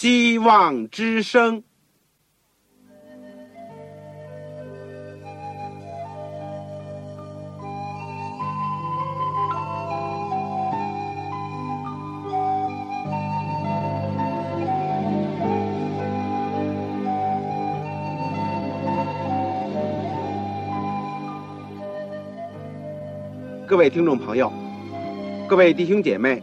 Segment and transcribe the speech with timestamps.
[0.00, 1.62] 希望之声。
[23.66, 24.50] 各位听众朋友，
[25.46, 26.42] 各位弟兄姐妹，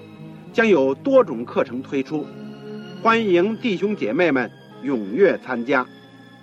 [0.53, 2.27] 将有多种课程推出，
[3.01, 4.51] 欢迎弟兄姐妹们
[4.83, 5.87] 踊跃参加。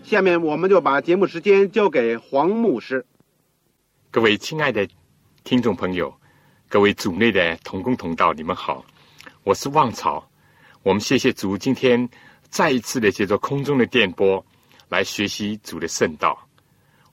[0.03, 3.05] 下面我们就把节目时间交给黄牧师。
[4.11, 4.89] 各位亲爱的
[5.45, 6.15] 听众朋友，
[6.69, 8.83] 各位组内的同工同道，你们好，
[9.45, 10.27] 我是旺草。
[10.83, 12.09] 我们谢谢主，今天
[12.49, 14.43] 再一次的借着空中的电波
[14.89, 16.39] 来学习主的圣道。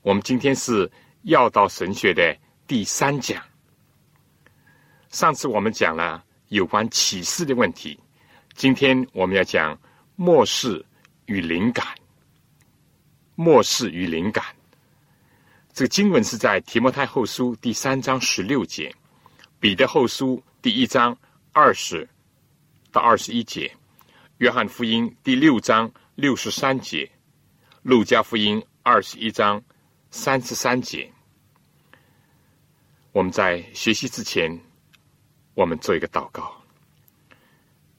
[0.00, 0.90] 我们今天是
[1.24, 2.34] 要道神学的。
[2.66, 3.40] 第三讲，
[5.10, 7.98] 上次我们讲了有关启示的问题，
[8.54, 9.78] 今天我们要讲
[10.16, 10.84] 末世
[11.26, 11.86] 与灵感。
[13.38, 14.42] 末世与灵感，
[15.74, 18.90] 这个经文是在提摩太后书第三章十六节，
[19.60, 21.14] 彼得后书第一章
[21.52, 22.08] 二十
[22.90, 23.70] 到二十一节，
[24.38, 27.10] 约翰福音第六章六十三节，
[27.82, 29.62] 路加福音二十一章
[30.10, 31.12] 三十三节。
[33.12, 34.58] 我们在学习之前，
[35.56, 36.54] 我们做一个祷告。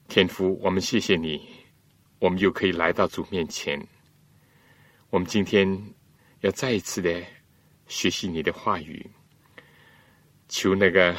[0.06, 1.44] 天父，我们谢谢你，
[2.20, 3.84] 我们又可以来到主面前。
[5.10, 5.68] 我们今天
[6.42, 7.20] 要再一次的
[7.88, 9.04] 学习你的话语，
[10.48, 11.16] 求那个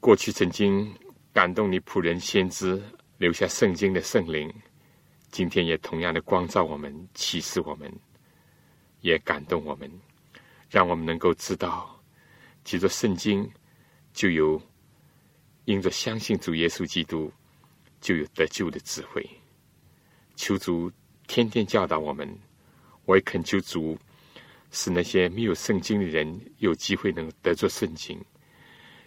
[0.00, 0.90] 过去曾经
[1.34, 2.82] 感动你仆人先知
[3.18, 4.50] 留下圣经的圣灵，
[5.30, 7.92] 今天也同样的光照我们，启示我们，
[9.02, 9.92] 也感动我们，
[10.70, 12.02] 让我们能够知道。
[12.64, 13.50] 记着圣经，
[14.14, 14.60] 就有
[15.68, 17.30] 因着相信主耶稣基督，
[18.00, 19.22] 就有得救的智慧。
[20.34, 20.90] 求主
[21.26, 22.26] 天天教导我们，
[23.04, 23.94] 我也恳求主，
[24.70, 28.16] 使那些没有圣经的人有机会能得着圣经；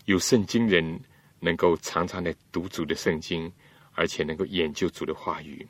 [0.06, 1.02] 有圣经人
[1.40, 3.52] 能够常常的读主的圣经，
[3.94, 5.68] 而且能够研究主的话语。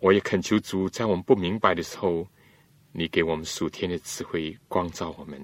[0.00, 2.28] 我也恳求主，在我们不明白的时候，
[2.92, 5.42] 你给我们属天的智慧，光照我们。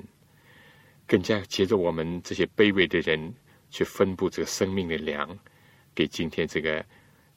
[1.07, 3.35] 更加接着我们这些卑微的人，
[3.71, 5.39] 去分布这个生命的粮，
[5.95, 6.85] 给今天这个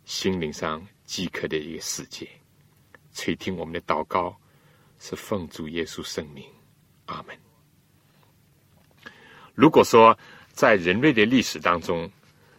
[0.04, 2.28] 心灵上饥渴的一个世界。
[3.14, 4.36] 垂听我们的祷告，
[5.00, 6.44] 是奉主耶稣圣名，
[7.06, 7.38] 阿门。
[9.54, 10.18] 如果说
[10.52, 12.12] 在人类的历史当中，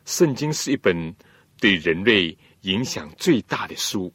[0.05, 1.15] 圣经是一本
[1.59, 4.13] 对人类影响最大的书，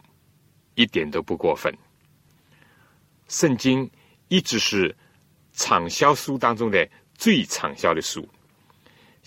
[0.76, 1.72] 一点都不过分。
[3.28, 3.90] 圣经
[4.30, 4.96] 一直是。
[5.52, 8.26] 畅销书当中的最畅销的书，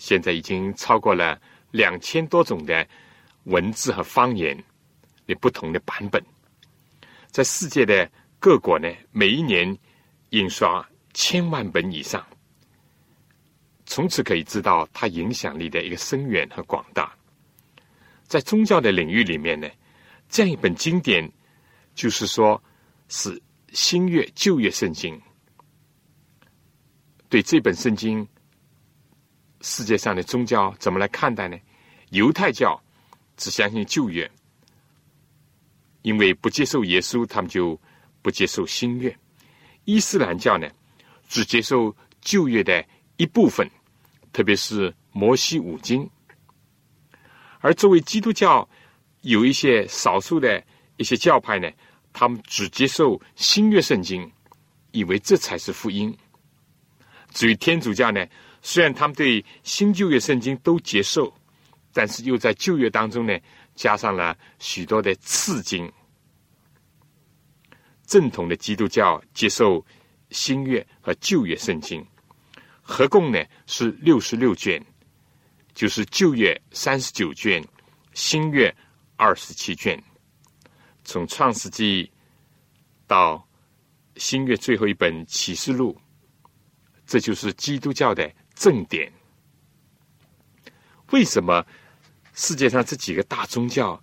[0.05, 1.39] 现在已经超过了
[1.71, 2.85] 两千多种的
[3.45, 4.61] 文字和方言
[5.25, 6.21] 的不同的版本，
[7.31, 9.77] 在世界的各国呢，每一年
[10.31, 12.21] 印刷千万本以上。
[13.85, 17.15] 从此可以知道它影响力的一个深远和广大。
[18.23, 19.69] 在宗教的领域里面呢，
[20.27, 21.31] 这样一本经典，
[21.95, 22.61] 就是说
[23.07, 23.41] 是
[23.71, 25.17] 新约旧约圣经。
[27.29, 28.27] 对这本圣经，
[29.63, 31.57] 世界上的宗教怎么来看待呢？
[32.09, 32.79] 犹太教
[33.37, 34.29] 只相信旧约，
[36.01, 37.79] 因为不接受耶稣，他们就
[38.21, 39.17] 不接受新约。
[39.85, 40.69] 伊斯兰教呢，
[41.29, 42.85] 只接受旧约的
[43.15, 43.67] 一部分，
[44.33, 46.07] 特别是摩西五经。
[47.59, 48.67] 而作为基督教，
[49.21, 50.61] 有一些少数的
[50.97, 51.71] 一些教派呢，
[52.11, 54.29] 他们只接受新约圣经，
[54.91, 56.15] 以为这才是福音。
[57.31, 58.27] 至于天主教呢，
[58.65, 61.31] 虽然他们对新旧约圣经都接受，
[61.91, 63.37] 但是又在旧约当中呢，
[63.75, 65.91] 加上了许多的次经。
[68.05, 69.85] 正统的基督教接受
[70.29, 72.05] 新约和旧约圣经，
[72.81, 74.81] 合共呢是六十六卷，
[75.73, 77.61] 就是旧约三十九卷，
[78.13, 78.73] 新约
[79.17, 80.01] 二十七卷。
[81.03, 82.09] 从创世纪
[83.07, 83.45] 到
[84.15, 85.99] 新约最后一本启示录。
[87.05, 89.11] 这就是基督教的正典。
[91.11, 91.65] 为什么
[92.33, 94.01] 世界上这几个大宗教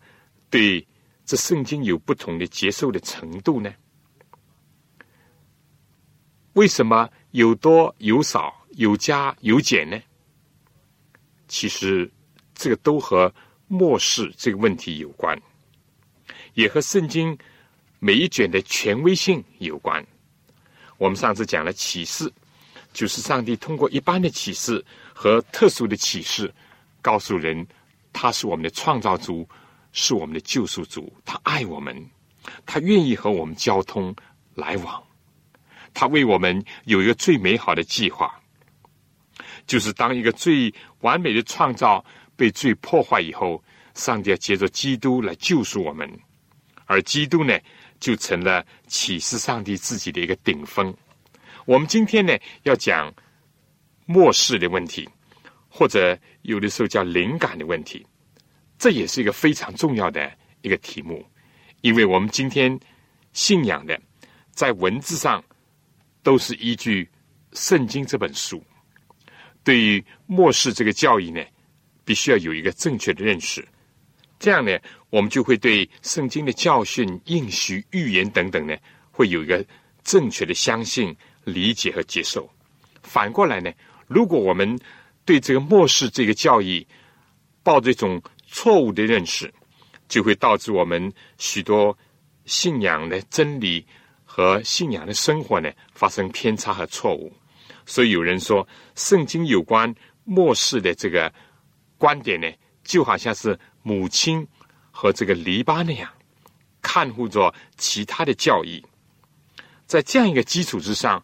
[0.49, 0.87] 对
[1.25, 3.73] 这圣经有不同的接受的程度呢？
[6.55, 10.01] 为什么有多有少、有加有减呢？
[11.47, 12.11] 其实
[12.55, 13.33] 这个都和
[13.69, 15.41] 末世这个问题有关，
[16.55, 17.37] 也和圣经
[18.01, 20.05] 每一卷的权威性有关。
[20.99, 22.33] 我们上次讲了启示，
[22.93, 24.85] 就是上帝通过一般的启示
[25.15, 26.53] 和特殊的启示，
[27.01, 27.67] 告诉人
[28.13, 29.49] 他是我们的创造主，
[29.93, 32.11] 是我们的救赎主，他爱我们，
[32.67, 34.15] 他愿意和我们交通
[34.55, 35.03] 来往。
[35.93, 38.33] 他为我们有一个最美好的计划，
[39.67, 42.05] 就是当一个最完美的创造
[42.37, 43.63] 被最破坏以后，
[43.95, 46.09] 上帝要借着基督来救赎我们，
[46.87, 47.59] 而基督呢，
[47.99, 50.95] 就成了启示上帝自己的一个顶峰。
[51.67, 53.13] 我们今天呢，要讲
[54.07, 55.09] 末世的问题，
[55.69, 58.07] 或者有的时候叫灵感的问题，
[58.79, 61.25] 这也是一个非常重要的一个题目，
[61.81, 62.79] 因为我们今天
[63.33, 64.01] 信仰的
[64.53, 65.43] 在文字上。
[66.23, 67.03] 都是依据
[67.55, 68.63] 《圣经》这本书，
[69.65, 71.43] 对于末世这个教义呢，
[72.05, 73.67] 必须要有一个正确的认识。
[74.39, 74.79] 这样呢，
[75.09, 78.77] 我们就会对圣经的教训、应许、预言等等呢，
[79.11, 79.65] 会有一个
[80.05, 82.49] 正确的相信、理解和接受。
[83.03, 83.73] 反过来呢，
[84.07, 84.79] 如果我们
[85.25, 86.87] 对这个末世这个教义
[87.63, 89.53] 抱着一种错误的认识，
[90.09, 91.97] 就会导致我们许多
[92.45, 93.87] 信仰的真理。
[94.33, 97.33] 和信仰的生活呢发生偏差和错误，
[97.85, 99.93] 所以有人说，圣经有关
[100.23, 101.33] 末世的这个
[101.99, 102.47] 观点呢，
[102.85, 104.47] 就好像是母亲
[104.93, 106.09] 和这个篱笆那样，
[106.81, 108.81] 看护着其他的教义。
[109.91, 111.21] 在这样一个基础之上，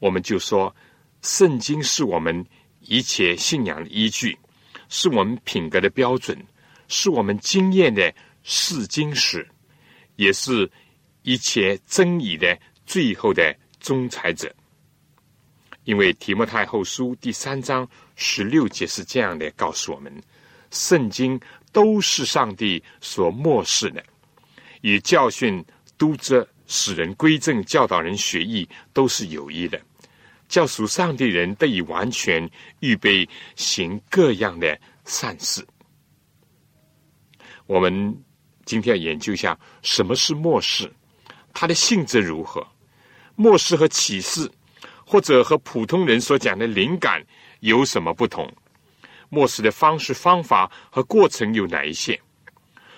[0.00, 0.74] 我们就说，
[1.22, 2.44] 圣经是我们
[2.80, 4.36] 一切信仰的依据，
[4.88, 6.36] 是我们品格的标准，
[6.88, 8.12] 是我们经验的
[8.42, 9.48] 试金石，
[10.16, 10.68] 也是。
[11.26, 12.54] 一切争议的
[12.84, 14.54] 最后的仲裁者，
[15.84, 20.12] 因为提摩太后书第三章十六节是这样的告诉我们：
[20.70, 21.40] 圣经
[21.72, 24.04] 都是上帝所漠视的，
[24.82, 25.64] 以教训、
[25.96, 29.80] 督责、使人归正、教导人学艺，都是有益的，
[30.48, 32.48] 叫属上帝人得以完全
[32.80, 35.66] 预备行各样的善事。
[37.66, 38.16] 我们
[38.64, 40.90] 今天要研究一下什么是漠视。
[41.52, 42.66] 它的性质如何？
[43.36, 44.50] 末世和启示，
[45.06, 47.24] 或者和普通人所讲的灵感
[47.60, 48.52] 有什么不同？
[49.28, 52.20] 末世的方式、方法和过程有哪一些？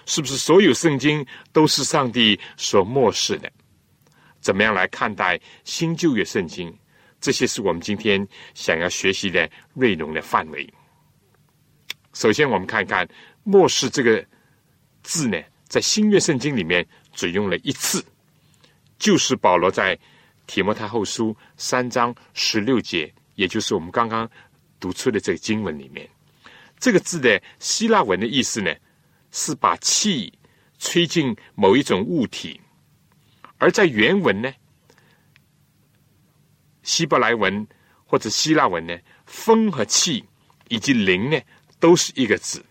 [0.06, 3.50] 是不是所有圣经都是上帝所漠视的？
[4.46, 6.72] 怎么样来看待新旧约圣经？
[7.20, 10.72] 这些是我们今天想要学习的内容的范围。
[12.12, 13.04] 首先，我们看看
[13.42, 14.24] “末世”这个
[15.02, 18.00] 字呢，在新约圣经里面只用了一次。
[19.00, 19.98] 就是保罗在
[20.46, 24.30] 提摩太后书三章十六节，也就是我们刚刚
[24.78, 26.08] 读出的这个经文里面，
[26.78, 28.72] 这个字的希腊文的意思呢，
[29.32, 30.32] 是把气
[30.78, 32.60] 吹进某一种物体；
[33.58, 34.52] 而在原文呢，
[36.82, 37.66] 希伯来文
[38.04, 40.24] 或者希腊文呢，风和气
[40.68, 41.40] 以及灵呢，
[41.78, 42.64] 都是一个字。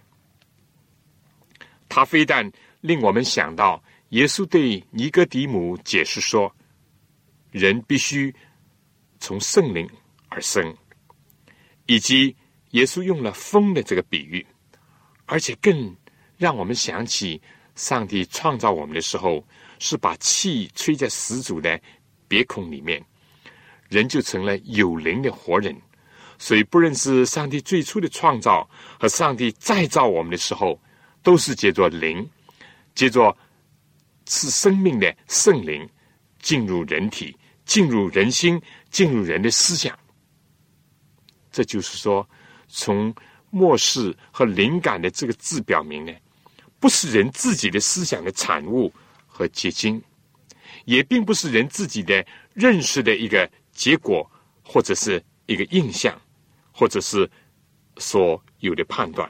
[1.89, 2.51] 它非但
[2.81, 3.83] 令我们想到。
[4.09, 6.55] 耶稣对尼哥底母解释说
[7.51, 8.33] ：“人必须
[9.19, 9.89] 从圣灵
[10.29, 10.77] 而生。”
[11.87, 12.33] 以及
[12.69, 14.45] 耶稣用了风的这个比喻，
[15.25, 15.93] 而且更
[16.37, 17.41] 让我们想起
[17.75, 19.45] 上帝创造我们的时候，
[19.79, 21.79] 是把气吹在始祖的
[22.27, 23.03] 鼻孔里面，
[23.89, 25.75] 人就成了有灵的活人。
[26.37, 30.79] 所以，不论是上帝最初的创造和上帝再造我们的时候，
[31.23, 32.29] 都是借着灵，
[32.93, 33.35] 借着。
[34.27, 35.87] 是生命的圣灵
[36.39, 39.95] 进入人体，进入人心，进入人的思想。
[41.51, 42.27] 这就是说，
[42.67, 43.13] 从
[43.51, 46.11] 末世和灵感的这个字表明呢，
[46.79, 48.91] 不是人自己的思想的产物
[49.35, 50.01] 和结晶，
[50.85, 54.25] 也并不是人自己的认识的一个结果，
[54.63, 56.17] 或者是一个印象，
[56.71, 57.29] 或者是
[57.97, 59.29] 所有的判断。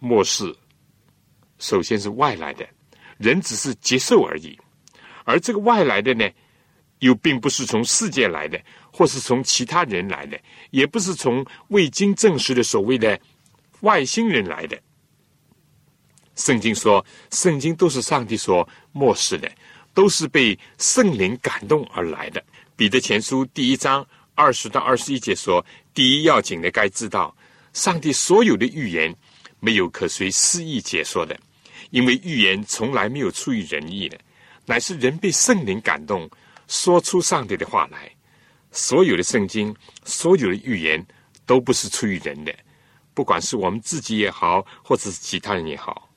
[0.00, 0.52] 末世
[1.60, 2.68] 首先是外来的。
[3.18, 4.58] 人只是接受而已，
[5.24, 6.26] 而这个外来的呢，
[7.00, 8.58] 又并不是从世界来的，
[8.90, 10.40] 或是从其他人来的，
[10.70, 13.20] 也不是从未经证实的所谓的
[13.82, 14.82] 外星人来的。
[16.36, 19.50] 圣经说，圣经都是上帝所漠视的，
[19.92, 22.42] 都是被圣灵感动而来的。
[22.76, 27.34] 彼得前书第一章二十到二十一节说：“第一要紧的，该知道，
[27.72, 29.14] 上帝所有的预言，
[29.58, 31.38] 没有可随私意解说的。”
[31.90, 34.16] 因为预言从来没有出于人意的，
[34.64, 36.30] 乃是人被圣灵感动，
[36.68, 38.10] 说出上帝的话来。
[38.70, 41.04] 所有的圣经，所有的预言，
[41.44, 42.54] 都不是出于人的，
[43.12, 46.08] 不管是我们自己也好，或者是其他人也好，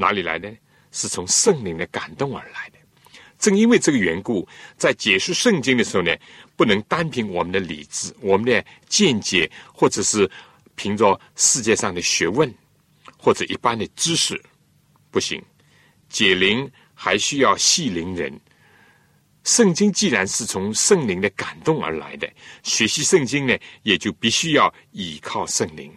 [0.00, 0.50] 哪里来的？
[0.92, 2.78] 是从圣灵的感动而来的。
[3.38, 6.12] 正因为这个缘故，在解释圣经的时候呢，
[6.56, 10.28] 不能单凭我们的理智、我们的见解，或者是
[10.74, 12.52] 凭着世界上的学问
[13.16, 14.42] 或者一般的知识，
[15.10, 15.40] 不行。
[16.08, 18.38] 解灵还需要系灵人。
[19.44, 22.28] 圣经既然是从圣灵的感动而来的，
[22.62, 25.96] 学习圣经呢，也就必须要依靠圣灵。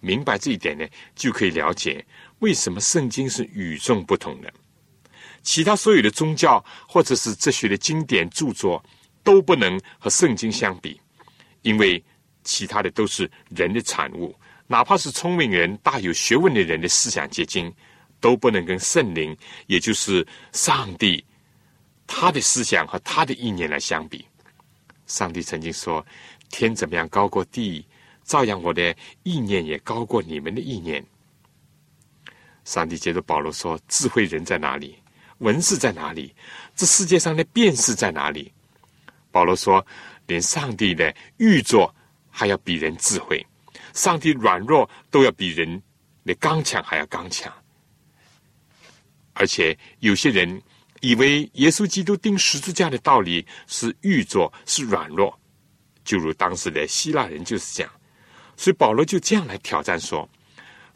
[0.00, 2.04] 明白这一点呢，就可以了解
[2.40, 4.52] 为什么圣经是与众不同的。
[5.42, 8.84] 其他所有的宗教或者是哲学的经典著作
[9.24, 11.00] 都不能和圣经相比，
[11.62, 12.02] 因为
[12.44, 14.34] 其他的都是人的产物，
[14.66, 17.72] 哪怕是聪明人、大有学问的人的思想结晶，
[18.20, 19.34] 都不能跟圣灵，
[19.66, 21.24] 也就是上帝
[22.06, 24.26] 他的思想和他的意念来相比。
[25.06, 26.04] 上帝曾经说
[26.50, 27.84] ：“天怎么样高过地，
[28.24, 31.04] 照样我的意念也高过你们的意念。”
[32.70, 34.96] 上帝接着保罗说：“智慧人在哪里？”
[35.38, 36.32] 文字在哪里？
[36.76, 38.52] 这世界上的辨识在哪里？
[39.32, 39.84] 保罗说
[40.28, 41.92] ：“连上帝的玉作
[42.30, 43.44] 还要比人智慧，
[43.92, 45.82] 上帝软弱都要比人
[46.24, 47.52] 的刚强还要刚强。
[49.32, 50.62] 而且有些人
[51.00, 55.36] 以为耶稣基督钉十字架的道理是玉作是软弱，
[56.04, 57.92] 就如当时的希腊人就是这样。
[58.56, 60.28] 所以保罗就这样来挑战说：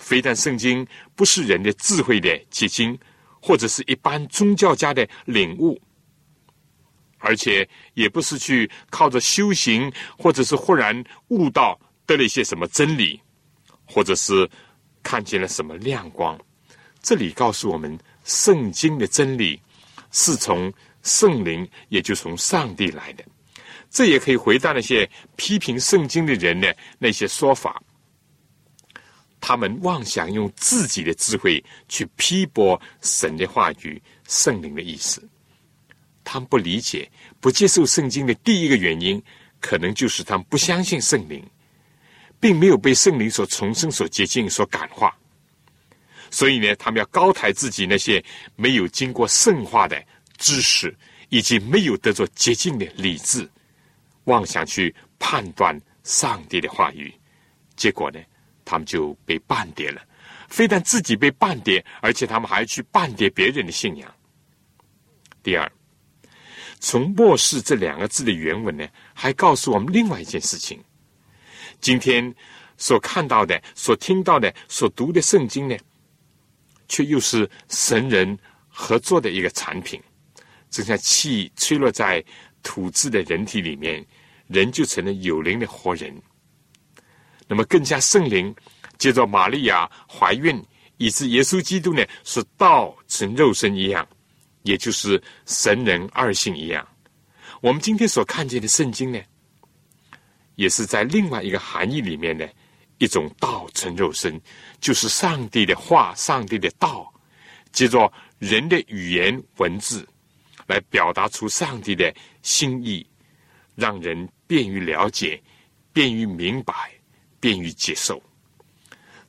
[0.05, 2.97] 非但圣经不是人的智慧的结晶。”
[3.47, 5.79] 或者是一般宗教家的领悟，
[7.19, 13.21] 而且也不是去靠着修行，或者是忽然悟到得了一些什么真理，
[13.85, 14.49] 或者是
[15.03, 16.41] 看见了什么亮光。
[17.03, 19.61] 这里告诉我们，圣经的真理
[20.11, 23.23] 是从圣灵，也就从上帝来的。
[23.91, 25.07] 这也可以回答那些
[25.37, 27.79] 批评圣经的人的那些说法。
[29.47, 35.23] 他们妄想用自己的智慧去批驳神的话语、圣灵的意思。
[36.25, 37.07] 他们不理解、
[37.41, 39.23] 不接受圣经的第一个原因，
[39.61, 41.47] 可能就是他们不相信圣灵，
[42.41, 45.15] 并没有被圣灵所重生、所洁净、所感化。
[46.31, 48.25] 所以呢，他们要高抬自己那些
[48.57, 50.03] 没有经过圣化的
[50.39, 50.97] 知识，
[51.29, 53.47] 以及没有得着洁净的理智，
[54.25, 57.13] 妄想去判断上帝的话语。
[57.77, 58.19] 结果呢？
[58.65, 60.01] 他们就被半跌了，
[60.49, 64.15] 非但自己被半跌，而且他们还去半跌别人的信仰。
[65.43, 65.71] 第二，
[66.81, 70.83] 从“末世”这两个字的原文呢，还告诉我们另外一件事情：
[71.81, 72.35] 今天
[72.79, 75.77] 所看到的、所听到的、所读的圣经呢，
[76.89, 80.01] 却又是神人合作的一个产品，
[80.71, 82.25] 就像气吹落在
[82.63, 84.05] 土质的人体里面，
[84.47, 86.15] 人就成了有灵的活人。
[87.47, 88.55] 那么，更加圣灵
[88.99, 90.63] 接着玛利亚怀孕，
[90.97, 94.07] 以致耶稣基督呢是道成肉身一样，
[94.63, 96.87] 也就是神人二性一样。
[97.61, 99.21] 我们今天所看见的圣经呢，
[100.57, 102.51] 也是在另外一个含义里面的
[102.99, 104.41] 一种道成肉身，
[104.81, 107.13] 就是上帝的话、上帝的道，
[107.73, 110.07] 接着人的语言文字
[110.67, 113.07] 来表达出上帝的心意，
[113.75, 115.43] 让人便于了解，
[115.93, 116.73] 便于明白。
[117.45, 118.23] 便于接受，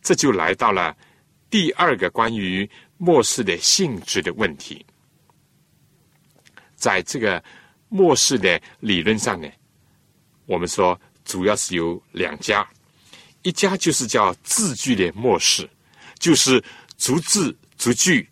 [0.01, 0.95] 这就来到了
[1.49, 4.85] 第二个关于末世的性质的问题。
[6.77, 7.43] 在这个
[7.89, 9.49] 末世的理论上呢，
[10.45, 12.65] 我们说主要是有两家，
[13.41, 15.69] 一家就是叫字句的末世，
[16.17, 16.63] 就是
[16.97, 18.29] 逐字逐句，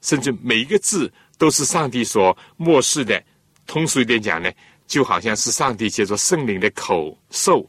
[0.00, 3.20] 甚至每一个字都是上帝所末世的。
[3.66, 4.48] 通俗一点讲呢，
[4.86, 7.68] 就好像是上帝借着圣灵的口授。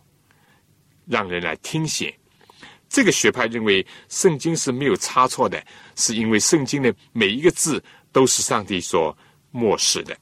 [1.10, 2.16] 让人来听写，
[2.88, 5.62] 这个学派认为圣经是没有差错的，
[5.96, 9.18] 是因为圣经的每一个字都是上帝所
[9.50, 10.16] 漠视的。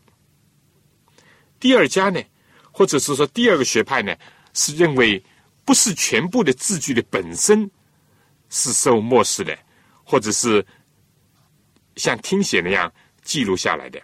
[1.59, 2.21] 第二家呢，
[2.71, 4.15] 或者是说第二个学派呢，
[4.53, 5.21] 是认为
[5.65, 7.69] 不是全部的字句的本身
[8.49, 9.57] 是受漠视的，
[10.05, 10.65] 或者是
[11.97, 12.89] 像听写那样
[13.23, 14.01] 记录下来的，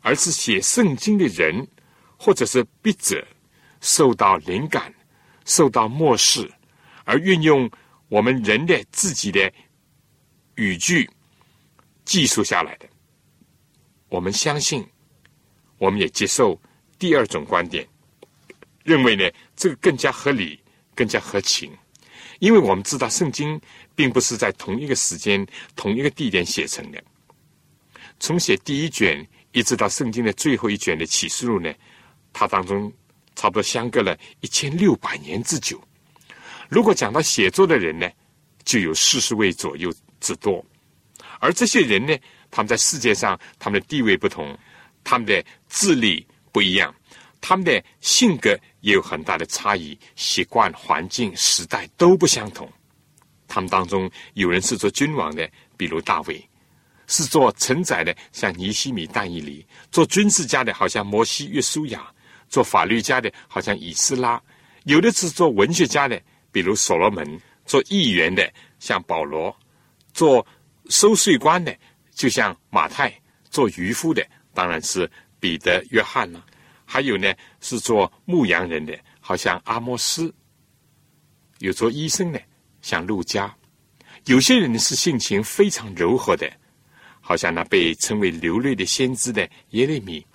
[0.00, 1.68] 而是写圣经的人
[2.16, 3.22] 或者是笔者
[3.82, 4.90] 受到灵感。
[5.44, 6.50] 受到漠视，
[7.04, 7.70] 而运用
[8.08, 9.52] 我们人的自己的
[10.56, 11.08] 语句
[12.04, 12.86] 记述下来的，
[14.08, 14.86] 我们相信，
[15.78, 16.60] 我们也接受
[16.98, 17.86] 第二种观点，
[18.84, 19.24] 认为呢
[19.56, 20.60] 这个更加合理，
[20.94, 21.72] 更加合情，
[22.38, 23.60] 因为我们知道圣经
[23.94, 27.02] 并不是在同一个时间、同一个地点写成的。
[28.20, 31.72] 从写第一卷一直到圣经的最后一卷的启示录呢，
[32.32, 32.92] 它当中
[33.34, 35.80] 差不多相隔了一千六百年之久。
[36.68, 38.10] 如果讲到写作的人呢，
[38.64, 40.64] 就有四十位左右之多。
[41.40, 42.16] 而这些人呢，
[42.50, 44.56] 他们在世界上他们的地位不同，
[45.04, 46.94] 他们的智力不一样，
[47.40, 52.70] 他们的性格也有很大的差异，习惯、环境、时代都不相同。
[53.48, 56.42] 他们当中有人是做君王的，比如大卫。
[57.08, 62.00] 是做承载的，像尼西米、但以里；做军事家的，好像摩西、约书亚；
[62.52, 64.38] 做法律家的，好像以斯拉；
[64.84, 66.20] 有的是做文学家的，
[66.52, 67.24] 比如所罗门；
[67.64, 69.50] 做议员的，像保罗；
[70.12, 70.46] 做
[70.90, 71.74] 收税官的，
[72.14, 73.10] 就像马太；
[73.50, 76.44] 做渔夫的，当然是彼得、约翰了。
[76.84, 77.32] 还有呢，
[77.62, 80.30] 是做牧羊人的，好像阿莫斯；
[81.60, 82.42] 有做医生的，
[82.82, 83.48] 像路加；
[84.26, 86.46] 有些人呢是性情非常柔和的。
[87.24, 90.26] 好像那被称为流泪的先知的耶利米，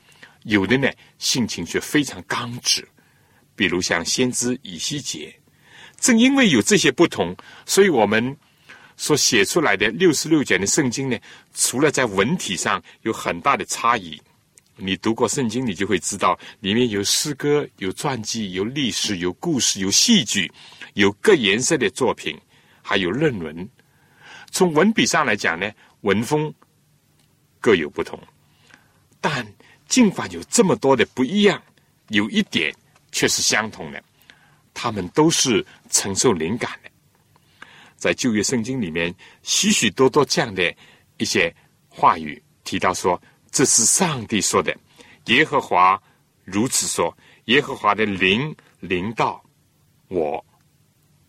[0.47, 0.89] 有的呢
[1.19, 2.87] 性情却非常刚直，
[3.55, 5.33] 比如像先知以西结。
[5.99, 7.35] 正因为有这些不同，
[7.65, 8.35] 所以我们
[8.95, 11.17] 所写出来的六十六卷的圣经呢，
[11.53, 14.21] 除了在文体上有很大的差异，
[14.75, 20.51] 你读过圣经，你就会知道里面有诗歌、有传记、有历史、有故事、有戏剧、
[20.93, 22.37] 有各颜色的作品，
[22.81, 23.69] 还有论文。
[24.51, 26.53] 从文笔上来讲呢，文风。
[27.59, 28.17] 各有不同，
[29.19, 29.45] 但
[29.87, 31.61] 尽管有这么多的不一样，
[32.09, 32.73] 有一点
[33.11, 34.03] 却是相同的，
[34.73, 36.89] 他们都是承受灵感的。
[37.95, 40.75] 在旧约圣经里面，许许多多这样的
[41.17, 41.53] 一些
[41.89, 44.77] 话语提到说：“这是上帝说的，
[45.25, 45.99] 耶和华
[46.43, 47.15] 如此说，
[47.45, 49.43] 耶和华的灵灵到
[50.09, 50.45] 我，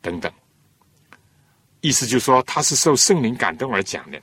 [0.02, 0.30] 等等。”
[1.80, 4.20] 意思就是说，他是受圣灵感动而讲的。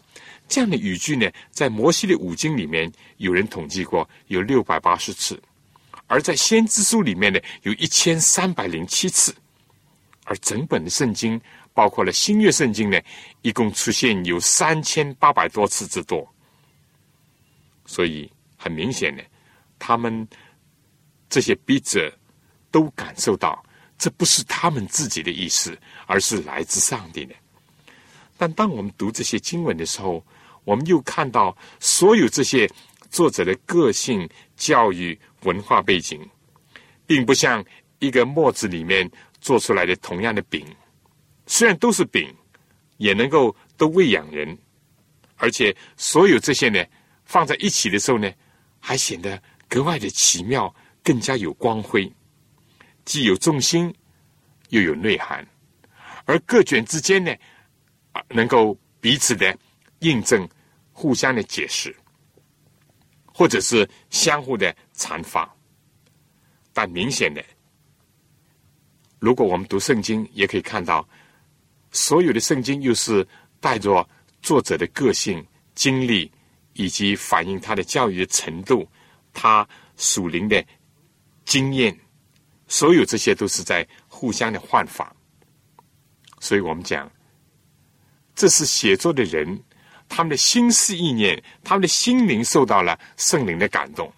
[0.48, 5.36] 这样的语句呢，在摩西的五经里面，有人统计过有六百八十次；
[6.08, 9.36] 而在先知书里面呢，有一千三百零七次。
[10.25, 11.40] 而整本的圣经，
[11.74, 13.00] 包括了新约圣经呢，
[13.44, 16.27] 一共出现有三千八百多次之多。
[17.86, 19.22] 所以很明显呢，
[19.77, 20.27] 他们
[21.29, 22.12] 这些笔者
[22.72, 23.64] 都感受到，
[24.00, 25.77] 这不是他们自己的意思，
[26.08, 27.36] 而是来自上帝的。
[28.36, 30.25] 但当我们读这些经文的时候，
[30.66, 32.70] 我们又看到所有这些
[33.10, 36.20] 作者的个性、教育、文化背景，
[37.08, 37.64] 并不像
[38.00, 40.66] 一个墨子里面做出来的同样的饼，
[41.48, 42.28] 虽然都是饼，
[42.98, 44.58] 也能够都喂养人，
[45.38, 46.84] 而且所有这些呢
[47.24, 48.30] 放在一起的时候呢，
[48.80, 52.12] 还显得格外的奇妙，更加有光辉，
[53.06, 53.94] 既有重心，
[54.70, 55.48] 又有内涵，
[56.25, 57.34] 而各卷之间呢。
[58.30, 59.58] 能够彼此的
[60.05, 60.48] 印证、
[60.91, 61.94] 互相的解释，
[63.25, 65.51] 或者是相互的阐发。
[66.72, 67.44] 但明显的，
[69.18, 71.07] 如果我们读圣经，也可以看到，
[71.91, 73.27] 所有的圣经又是
[73.59, 74.07] 带着
[74.44, 76.31] 作者的个性、经历，
[76.74, 78.87] 以及反映他的教育的程度、
[79.33, 80.63] 他属灵的
[81.46, 81.98] 经验，
[82.68, 85.15] 所有这些都是在互相的换法。
[86.39, 87.11] 所以我们讲。
[88.37, 89.63] 这是写作的人，
[90.07, 94.11] 他们的心思意念，他们的心灵受到了圣灵的感动，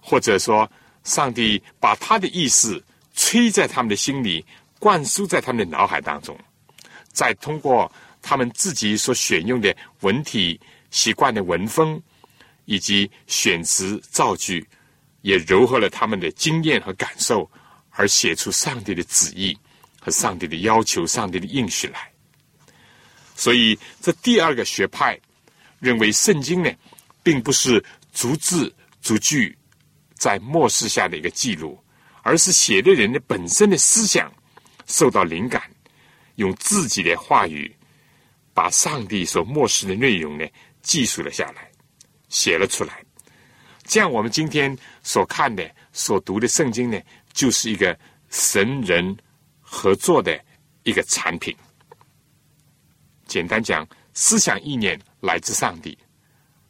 [0.00, 0.70] 或者说，
[1.04, 2.82] 上帝把他的意思
[3.14, 4.44] 吹在他们的心里，
[4.78, 6.38] 灌输在他们的脑海当中，
[7.12, 7.90] 再通过
[8.22, 12.00] 他们自己所选用的文体、习惯的文风，
[12.66, 14.66] 以及选词造句，
[15.22, 17.50] 也糅合了他们的经验和感受，
[17.90, 19.56] 而写出上帝的旨意
[19.98, 22.12] 和上帝的要求、上帝的应许来。
[23.38, 25.16] 所以，这第二个学派
[25.78, 26.68] 认为，圣经呢，
[27.22, 29.56] 并不是逐字逐句
[30.16, 31.78] 在末世下的一个记录，
[32.22, 34.28] 而是写的人的本身的思想
[34.88, 35.62] 受到灵感，
[36.34, 37.72] 用自己的话语
[38.52, 40.44] 把上帝所漠视的内容呢
[40.82, 41.70] 记述了下来，
[42.28, 43.04] 写了出来。
[43.84, 47.00] 这样，我们今天所看的、所读的圣经呢，
[47.32, 47.96] 就是一个
[48.30, 49.16] 神人
[49.60, 50.44] 合作的
[50.82, 51.56] 一个产品。
[53.28, 55.96] 简单讲，思想意念来自上帝，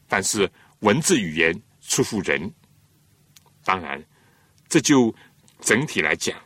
[0.07, 2.53] 但是文字语言出乎人。
[3.65, 4.03] 当然，
[4.69, 5.15] 这就
[5.61, 6.39] 整体来讲，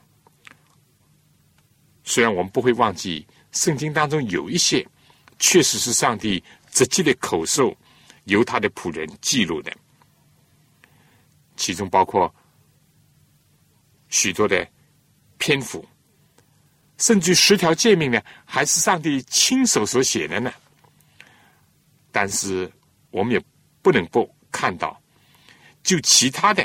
[2.05, 4.87] 虽然我们不会忘记圣经当中有一些
[5.39, 7.77] 确实是上帝直接的口授，
[8.25, 9.73] 由他的仆人记录的，
[11.57, 12.33] 其中包括
[14.09, 14.69] 许多的
[15.39, 15.85] 篇幅
[17.03, 20.53] 甚至十条诫命呢，还是上帝亲手所写的呢？
[22.13, 22.71] 但是
[23.11, 23.43] 我们也
[23.83, 24.97] 不能不看到，
[25.83, 26.65] 就其他的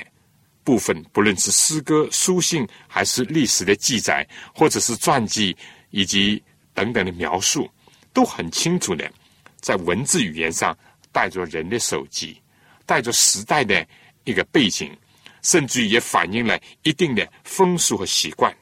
[0.63, 4.23] 部分，不论是诗歌、书信，还是历史的记载，
[4.54, 5.58] 或者是传记
[5.89, 7.67] 以及等等的描述，
[8.13, 9.12] 都很清楚的，
[9.60, 10.78] 在文字语言上
[11.12, 12.39] 带着人的手机，
[12.86, 13.84] 带着时代的
[14.23, 14.95] 一个背景，
[15.41, 18.56] 甚至也反映了一定的风俗和习惯。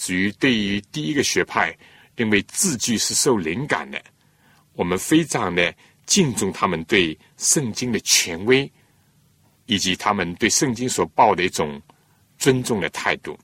[0.00, 1.76] 至于对于第一个学派
[2.16, 4.02] 认为字句是受灵感的。
[4.72, 5.74] 我们非常的
[6.06, 8.72] 敬重他们对圣经的权威，
[9.66, 11.80] 以及他们对圣经所抱的一种
[12.38, 13.38] 尊重的态度，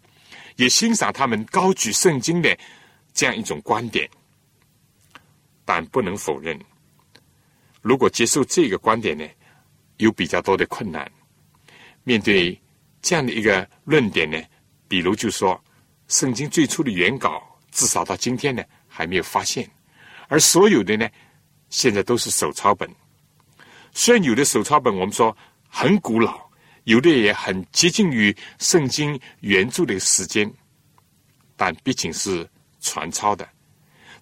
[0.56, 2.58] 也欣赏他们高举圣经的
[3.12, 4.08] 这样一种观点。
[5.62, 6.58] 但不能否认，
[7.82, 9.28] 如果接受这个观点呢，
[9.98, 11.10] 有比较多的困难。
[12.04, 12.58] 面对
[13.02, 14.42] 这样的一个论点呢，
[14.88, 15.62] 比如就说，
[16.08, 19.68] 圣经最初的原稿至少到今天呢还没有发现，
[20.28, 21.08] 而所有的呢。
[21.68, 22.88] 现在都是手抄本，
[23.92, 25.36] 虽然有的手抄本我们说
[25.68, 26.48] 很古老，
[26.84, 30.48] 有的也很接近于圣经原著的时间，
[31.56, 32.48] 但毕竟是
[32.80, 33.46] 传抄的，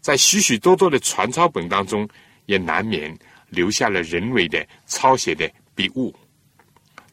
[0.01, 2.09] 在许许多多的传抄本当中，
[2.47, 3.15] 也难免
[3.51, 6.17] 留下了人为的抄写的笔误。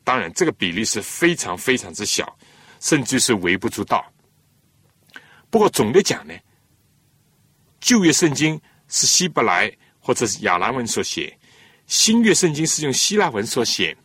[0.06, 2.38] 当然，这个比例是非常非常之小，
[2.80, 4.10] 甚至是微不足道。
[5.52, 6.34] 不过总的讲呢，
[7.80, 9.72] 旧约圣经是希伯来。
[10.04, 11.32] 或者是亚兰文所写，
[11.86, 13.96] 新约圣经是用希腊文所写，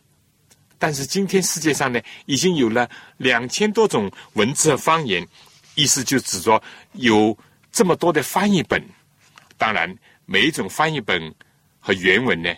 [0.77, 5.27] 但是今天世界上呢，已经有了两千多种文字和方言，
[5.73, 6.61] 意思就指着
[6.93, 7.35] 有
[7.71, 8.79] 这么多的翻译本。
[9.57, 9.91] 当然，
[10.27, 11.33] 每一种翻译本
[11.79, 12.53] 和原文呢，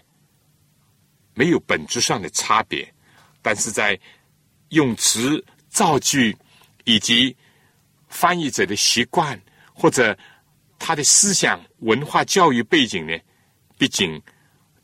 [1.33, 2.93] 没有本质上的差别，
[3.41, 3.97] 但是在
[4.71, 6.35] 用词、造句
[6.83, 7.33] 以及
[8.09, 9.39] 翻译者的习惯
[9.73, 10.17] 或者
[10.77, 13.17] 他的思想、文化、教育背景呢。
[13.77, 14.21] 毕竟，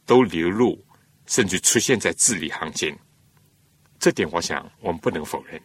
[0.05, 0.81] 都流入，
[1.25, 2.97] 甚至出现在字里行间，
[3.99, 5.61] 这点我想我们不能否认。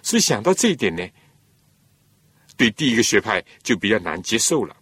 [0.00, 1.06] 所以想到这一点呢，
[2.56, 4.74] 对第一个学派就比较难接受了。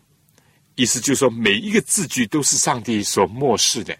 [0.77, 3.98] 意思就是说，每一个字句都是上帝所漠视的。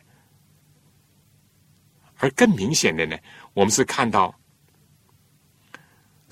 [2.18, 3.18] 而更明显的呢，
[3.53, 4.33] 我们是看到，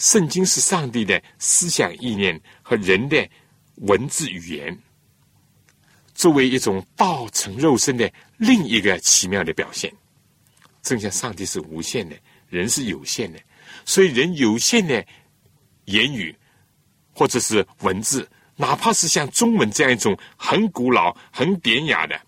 [0.00, 3.28] 圣经是上帝的思想意念和人的
[3.76, 4.76] 文字语言。
[6.14, 9.92] 作为一种道成肉身的另一个奇妙的表现，
[10.82, 12.16] 正像上帝是无限的，
[12.48, 13.38] 人是有限的，
[13.84, 15.06] 所以人有限的
[15.84, 16.34] 言语
[17.12, 22.18] 或者是文字，哪怕是像中文这样一种很古老、很典雅的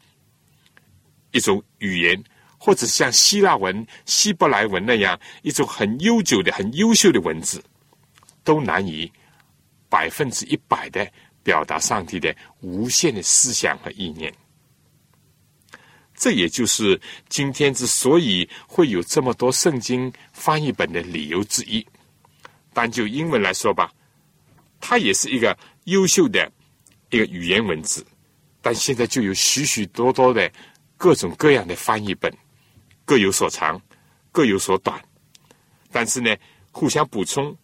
[1.31, 2.23] 一种语言，
[2.63, 7.61] 或者像希腊文、希伯来文那样一种很悠久的、很优秀的文字，
[8.45, 9.11] 都难以
[9.89, 11.05] 百分之一百的。
[11.45, 14.33] 表达上帝的无限的思想和意念，
[16.15, 21.85] 这也就是今天之所以会有这么多圣经翻译本的理由之一。
[22.73, 23.93] 单就英文来说吧，
[24.81, 26.49] 它也是一个优秀的
[27.11, 28.07] 一个语言文字，
[28.61, 30.49] 但现在就有许许多多的
[30.97, 32.33] 各种各样的翻译本，
[33.05, 33.81] 各有所长，
[34.31, 35.03] 各有所短，
[35.91, 36.37] 但是呢，
[36.71, 37.57] 互相补充，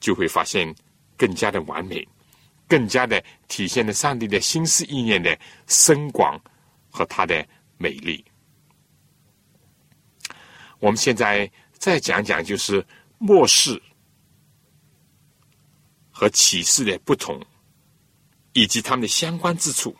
[0.00, 0.74] 就会发现
[1.16, 2.06] 更加的完美。
[2.66, 6.40] 更加的体现了上帝的心思意念的深广
[6.90, 8.24] 和他的美丽。
[10.78, 12.84] 我们现在再讲讲，就是
[13.18, 13.80] 末世
[16.10, 17.38] 和启示的不同，
[18.54, 19.94] 以及他们的相关之处。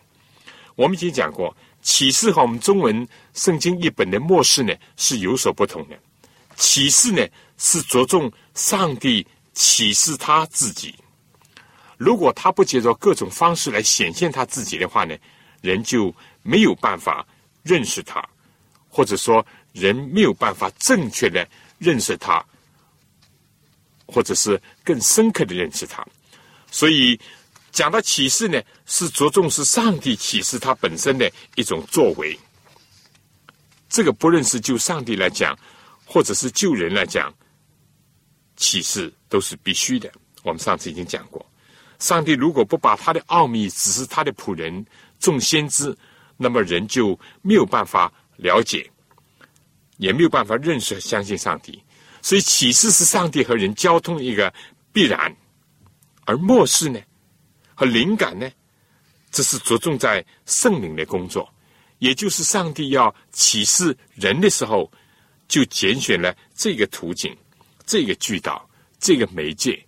[0.75, 5.95] 我们已经讲过，启示和我们中文圣经译本的末世呢是有所不同的。
[6.55, 7.23] 启示呢
[7.59, 10.95] 是着重上帝启示他自己。
[11.95, 15.15] 如果他不借着各种方式来显现他自己的话呢，
[15.61, 17.25] 人就没有办法
[17.61, 18.27] 认识他，
[18.89, 22.43] 或者说人没有办法正确的认识他，
[24.07, 26.03] 或者是更深刻的认识他。
[26.71, 27.17] 所以
[27.75, 32.39] 讲到启示呢，是着重是上帝启示他本身的一种作为。
[33.89, 35.53] 这个不论是就上帝来讲，
[36.05, 37.33] 或者是就人来讲，
[38.55, 40.09] 启示都是必须的。
[40.41, 41.45] 我们上次已经讲过。
[41.99, 44.85] 上帝如果不把他的奥秘指示他的仆人
[45.19, 45.93] 众先知，
[46.37, 48.89] 那么人就没有办法了解，
[49.97, 51.83] 也没有办法认识和相信上帝。
[52.21, 54.53] 所以启示是上帝和人交通一个
[54.93, 55.35] 必然，
[56.23, 57.01] 而末世呢
[57.75, 58.49] 和灵感呢，
[59.29, 61.47] 这是着重在圣灵的工作，
[61.99, 64.91] 也就是上帝要启示人的时候，
[65.47, 67.35] 就拣选了这个途径、
[67.85, 68.67] 这个渠道、
[68.99, 69.79] 这个媒介。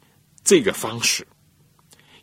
[0.43, 1.27] 这个方式，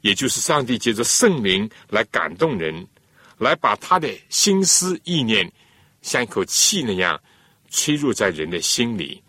[0.00, 2.88] 也就是上帝借着圣灵来感动人，
[3.36, 5.52] 来把他的心思意念
[6.00, 7.20] 像一口气那样
[7.68, 9.22] 吹入在人的心里，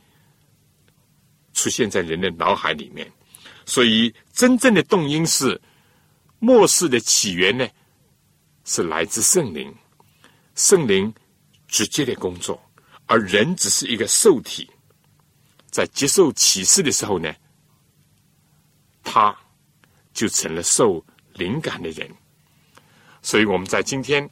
[1.53, 3.05] 出现在人的脑海里面。
[3.65, 5.59] 所以，真正的动因是
[6.39, 7.67] 末世的起源呢，
[8.65, 9.73] 是来自圣灵，
[10.55, 11.11] 圣灵
[11.67, 12.61] 直接的工作，
[13.05, 14.69] 而人只是一个受体，
[15.71, 17.33] 在接受启示的时候呢，
[19.03, 19.35] 他
[20.13, 22.09] 就成了受灵感的人。
[23.21, 24.29] 所以，我们在今天，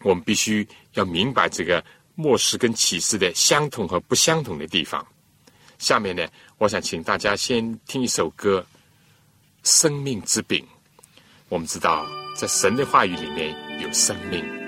[0.00, 1.84] 我们必须要明白这个
[2.16, 5.06] 末世跟启示的相同和不相同的地方。
[5.78, 6.26] 下面呢？
[6.58, 8.66] 我想请大家先听一首歌，
[9.68, 10.64] 《生命之饼》。
[11.54, 14.63] 我们知道，在神的话语里面有生命。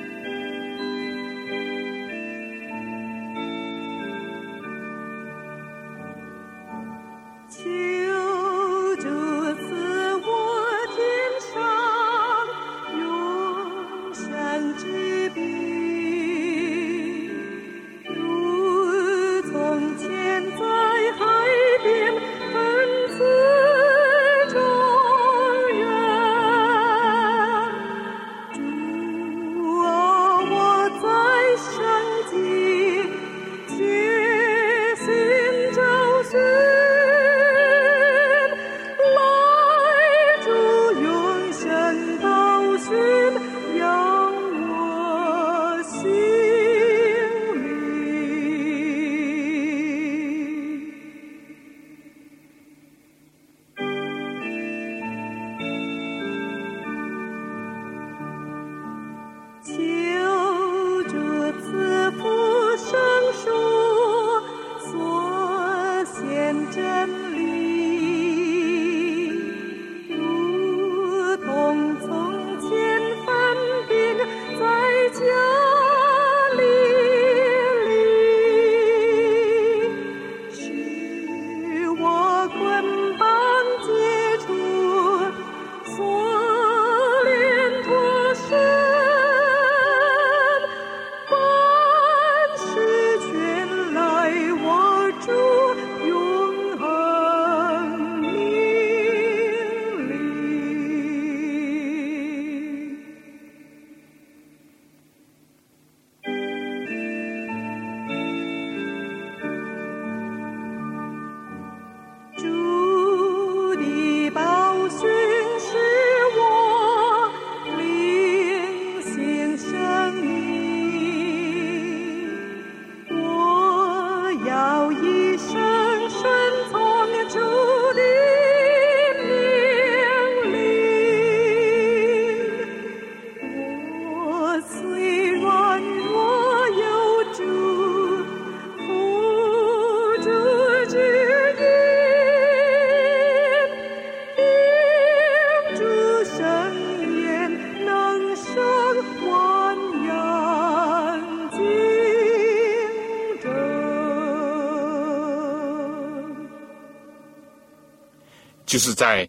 [158.77, 159.27] 就是在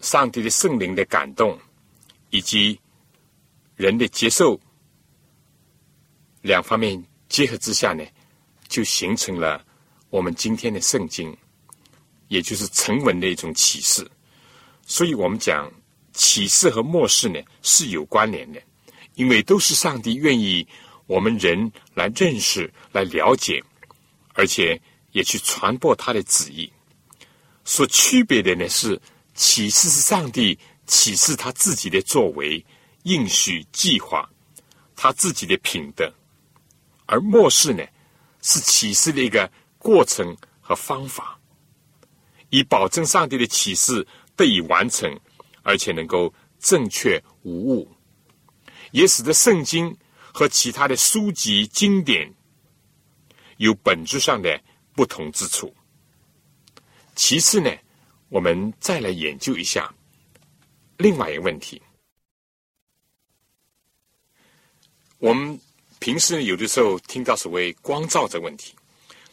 [0.00, 1.60] 上帝的圣灵的感动
[2.30, 2.80] 以及
[3.76, 4.58] 人的接受
[6.40, 8.02] 两方面结合之下呢，
[8.66, 9.62] 就形成了
[10.08, 11.36] 我们今天的圣经，
[12.28, 14.10] 也就是成文的一种启示。
[14.86, 15.70] 所以我们讲
[16.14, 18.62] 启示和末世呢是有关联的，
[19.12, 20.66] 因为都是上帝愿意
[21.04, 23.62] 我们人来认识、来了解，
[24.32, 24.80] 而且
[25.12, 26.72] 也去传播他的旨意。
[27.68, 28.98] 所区别的呢是，
[29.34, 32.64] 启示是上帝启示他自己的作为、
[33.02, 34.26] 应许、计划，
[34.96, 36.10] 他自己的品德；
[37.04, 37.84] 而末世呢，
[38.40, 41.38] 是启示的一个过程和方法，
[42.48, 44.04] 以保证上帝的启示
[44.34, 45.06] 得以完成，
[45.62, 47.94] 而且能够正确无误，
[48.92, 49.94] 也使得圣经
[50.32, 52.32] 和其他的书籍经典
[53.58, 54.58] 有本质上的
[54.94, 55.70] 不同之处。
[57.18, 57.68] 其次呢，
[58.28, 59.92] 我们再来研究一下
[60.98, 61.82] 另外一个问题。
[65.18, 65.60] 我们
[65.98, 68.72] 平时有的时候听到所谓光照这问题，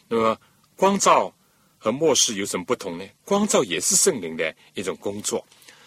[0.08, 0.36] 那么
[0.74, 1.32] 光照
[1.78, 3.06] 和末世有什么不同呢？
[3.24, 5.46] 光照也是圣灵的一种工作，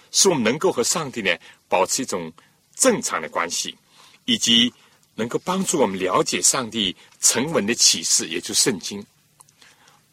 [0.09, 2.31] 使我们能够和上帝呢保持一种
[2.75, 3.77] 正常的关系，
[4.23, 4.73] 以及
[5.15, 9.05] 能够帮助我们了解上帝成文的启示，也就是圣经。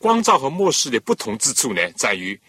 [0.06, 2.40] 光照和末世的不同之处呢，在于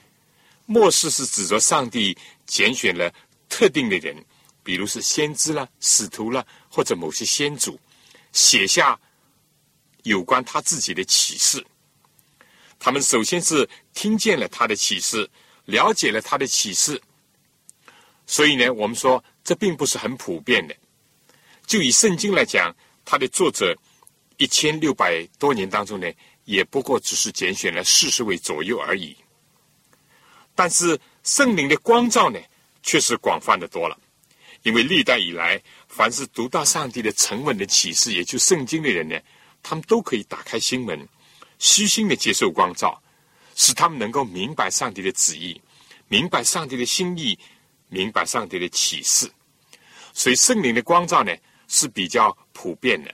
[0.67, 2.15] 末世是指着上帝
[2.46, 3.12] 拣选了
[3.50, 4.15] 特定的人，
[4.62, 7.80] 比如是先知啦、使徒啦，或者某些先祖，
[8.32, 9.00] 写下
[10.04, 11.65] 有关他自己的启示。
[12.78, 15.28] 他们首先是听见了他的启示，
[15.65, 17.02] 了解了他的启示，
[18.28, 20.76] 所以呢，我们说这并不是很普遍的。
[21.65, 22.72] 就以圣经来讲，
[23.04, 23.76] 它的作者
[24.38, 26.08] 一千六百多年当中呢，
[26.48, 29.16] 也不过只是拣选了四十位左右而已。
[30.56, 32.40] 但是圣灵的光照呢，
[32.82, 34.00] 却是广泛的多了。
[34.64, 39.20] 因为历代以来，凡是读到上帝的沉稳的启示，也就圣经的人呢，
[39.62, 41.08] 他们都可以打开心门，
[41.60, 43.02] 虚心的接受光照，
[43.56, 45.62] 使他们能够明白上帝的旨意，
[46.08, 47.38] 明白上帝的心意，
[47.90, 49.30] 明白上帝的启示。
[50.14, 51.32] 所以圣灵的光照呢。
[51.70, 53.14] 是比较普遍的。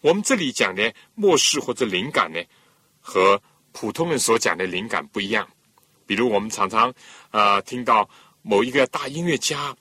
[0.00, 2.42] 我们这里讲的末世或者灵感呢，
[3.00, 3.40] 和
[3.72, 5.48] 普通人所讲的灵感不一样。
[6.06, 6.92] 比如我们常常
[7.30, 8.08] 呃听到
[8.42, 9.76] 某一个大音乐家，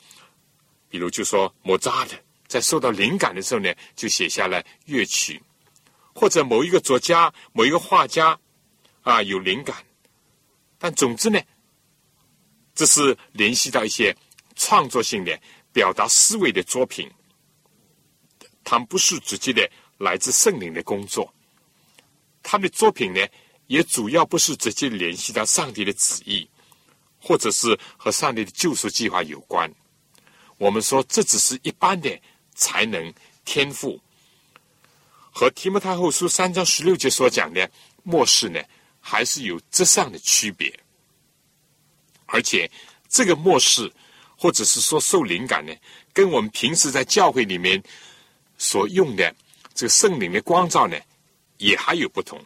[0.89, 2.15] 比如就说莫扎特，
[2.47, 5.39] 在受到灵感的时候呢，就写下了乐曲；
[6.13, 8.37] 或者某一个作家、某一个画家
[9.01, 9.75] 啊有灵感。
[10.77, 11.39] 但总之呢，
[12.75, 14.15] 这是联系到一些
[14.55, 15.39] 创作性的
[15.71, 17.09] 表达思维的作品。
[18.63, 19.67] 他不是直接的
[19.99, 21.31] 来自圣灵的工作，
[22.41, 23.19] 他们的作品呢，
[23.67, 26.49] 也主要不是直接联系到上帝的旨意，
[27.21, 29.69] 或者是和上帝的救赎计划有关。
[30.57, 32.09] 我们说这只是一般的
[32.55, 34.01] 才能天赋，
[35.31, 37.69] 和提摩太后书三章十六节所讲的
[38.01, 38.59] 末世呢，
[39.01, 40.73] 还是有质上的区别。
[42.25, 42.71] 而且
[43.09, 43.91] 这个末世，
[44.37, 45.73] 或者是说受灵感呢，
[46.13, 47.83] 跟我们平时在教会里面。
[48.61, 49.33] 所用的
[49.79, 50.97] 这个圣灵的光照呢，
[51.57, 52.37] 也还有不同。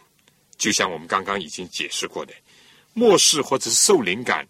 [0.56, 2.34] 就像我们刚刚已经解释过的，
[2.94, 4.48] 末世或者是受灵感，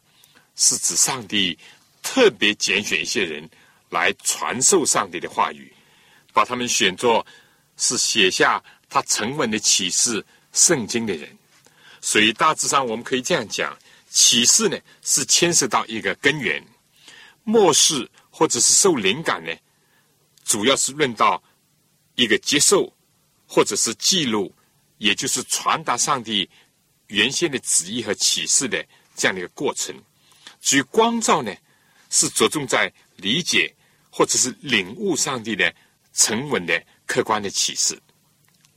[0.57, 1.57] 是指上帝
[2.01, 3.49] 特别拣选一些人
[3.89, 5.73] 来传授上帝的话语，
[6.33, 7.25] 把他们选作
[7.77, 11.29] 是写下他沉稳的启示圣经的人。
[12.01, 13.73] 所以大致上我们可以这样讲：
[14.09, 16.61] 启示呢是牵涉到一个根源，
[17.45, 19.53] 末世或者是受灵感呢，
[20.43, 21.41] 主要是论到。
[22.15, 22.91] 一个接受，
[23.47, 24.53] 或者是记录，
[24.97, 26.49] 也就是传达上帝
[27.07, 29.95] 原先的旨意和启示的这样的一个过程。
[30.61, 31.53] 至于光照呢，
[32.09, 33.73] 是着重在理解
[34.09, 35.73] 或者是领悟上帝的
[36.13, 37.99] 沉稳的客观的启示。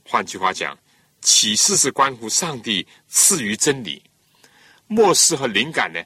[0.03, 0.77] 换句话讲，
[1.21, 4.01] 启示是关乎上帝赐予真理；
[4.87, 6.03] 漠视和灵感呢，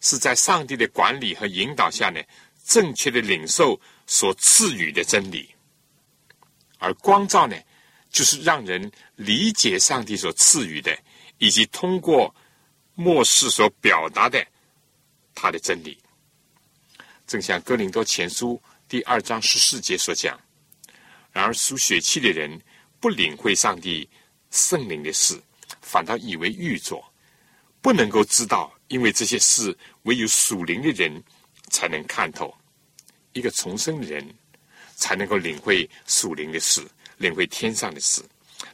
[0.00, 2.20] 是在上帝的管理和引导下呢，
[2.64, 5.48] 正确的领受所赐予的真理。
[6.78, 7.56] 而光照呢，
[8.10, 10.96] 就是让人理解上帝所赐予的，
[11.38, 12.34] 以及通过
[12.94, 14.44] 末世所表达的
[15.34, 15.98] 他的真理。
[17.26, 20.40] 正像哥林多前书第二章十四节所讲
[21.30, 22.58] ：“然而属血气的人
[23.00, 24.08] 不领会上帝
[24.50, 25.38] 圣灵的事，
[25.82, 27.04] 反倒以为愚拙，
[27.82, 31.22] 不能够知道，因为这些事唯有属灵的人
[31.70, 32.56] 才能看透。
[33.32, 34.26] 一个重生的人。”
[34.98, 36.82] 才能够领会属灵的事，
[37.18, 38.20] 领会天上的事，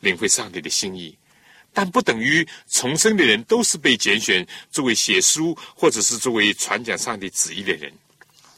[0.01, 1.17] 领会上帝的心意。
[1.73, 7.93] 但不等于重生的人都是被拣选作为写书或者是作为传讲上帝旨意的人。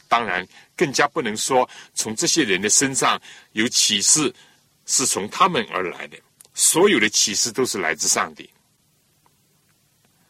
[0.07, 4.33] 当然，更加不能说从这些人的身上有启示
[4.85, 6.17] 是从他们而来的。
[6.53, 8.49] 所有的启示都是来自上帝。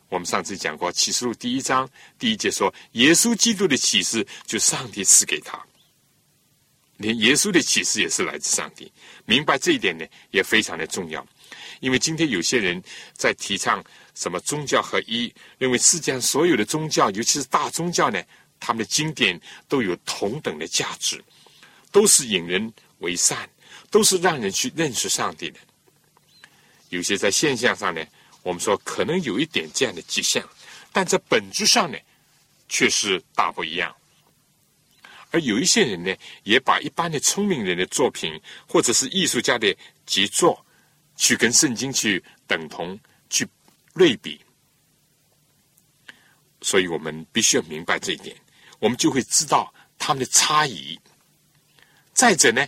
[0.10, 5.62] 我们上次讲过，启示录第一章第一节说，耶稣基督的启示就上帝赐给他。
[6.98, 8.92] 连耶稣的启示也是来自上帝，
[9.26, 11.26] 明白这一点呢，也非常的重要。
[11.80, 12.82] 因为今天有些人
[13.14, 13.84] 在提倡
[14.16, 18.22] 什么宗教合一，认为世界上所有的宗教，尤其是大宗教呢，
[18.60, 21.24] 他们的经典都有同等的价值，
[21.92, 23.48] 都是引人为善，
[23.92, 25.60] 都是让人去认识上帝的。
[26.90, 28.04] 有些在现象上呢，
[28.42, 30.44] 我们说可能有一点这样的迹象，
[30.92, 31.98] 但在本质上呢，
[32.68, 33.96] 却是大不一样。
[35.32, 39.76] 而有一些人呢，也把一般的聪明人的作品，或者是艺术家的
[40.06, 40.66] 杰作，
[41.16, 42.98] 去跟圣经去等同、
[43.30, 43.48] 去
[43.94, 44.40] 类比。
[46.62, 48.36] 所以我们必须要明白这一点，
[48.80, 51.00] 我们就会知道他们的差异。
[52.14, 52.68] 再者呢，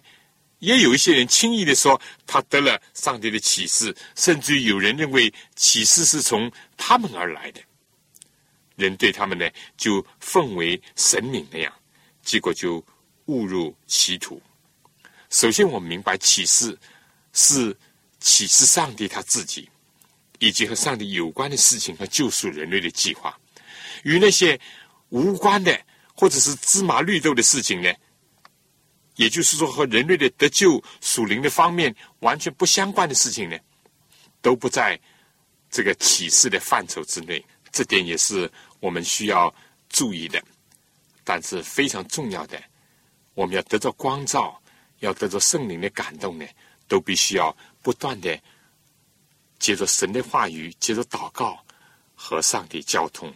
[0.60, 7.62] 也有一些人轻易的说他得了上帝的启示，甚至有人认为启示是从他们而来的，
[8.76, 11.74] 人对他们呢就奉为神明那样。
[12.30, 12.86] 结果就
[13.26, 14.40] 误入歧途。
[15.32, 16.78] 首先，我们明白启示
[17.34, 17.76] 是
[18.20, 19.68] 启示上帝他自己，
[20.38, 23.36] 以及和上帝有关的事情和救赎人类的计划。
[24.04, 24.60] 与那些
[25.10, 25.76] 无关的
[26.14, 27.92] 或者是芝麻绿豆的事情呢，
[29.16, 33.58] 也就是说和人类的得救属灵的方面完全不相关的事情呢，
[34.40, 35.00] 都不在
[35.72, 37.44] 这个启示的范畴之内。
[37.72, 38.48] 这点也是
[38.80, 39.52] 我们需要
[39.90, 40.40] 注意的。
[41.24, 42.62] 但是非常重要的，
[43.34, 44.62] 我们要得到光照，
[45.00, 46.46] 要得到圣灵的感动呢，
[46.88, 48.40] 都必须要不断的
[49.60, 51.64] 接着神的话语，接着祷告
[52.16, 53.34] 和上帝交通。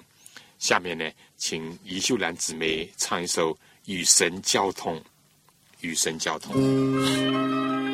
[0.60, 3.54] 下面呢，请宜秀兰姊妹唱一首
[3.86, 4.98] 《与神交通》，
[5.82, 7.93] 与神交通。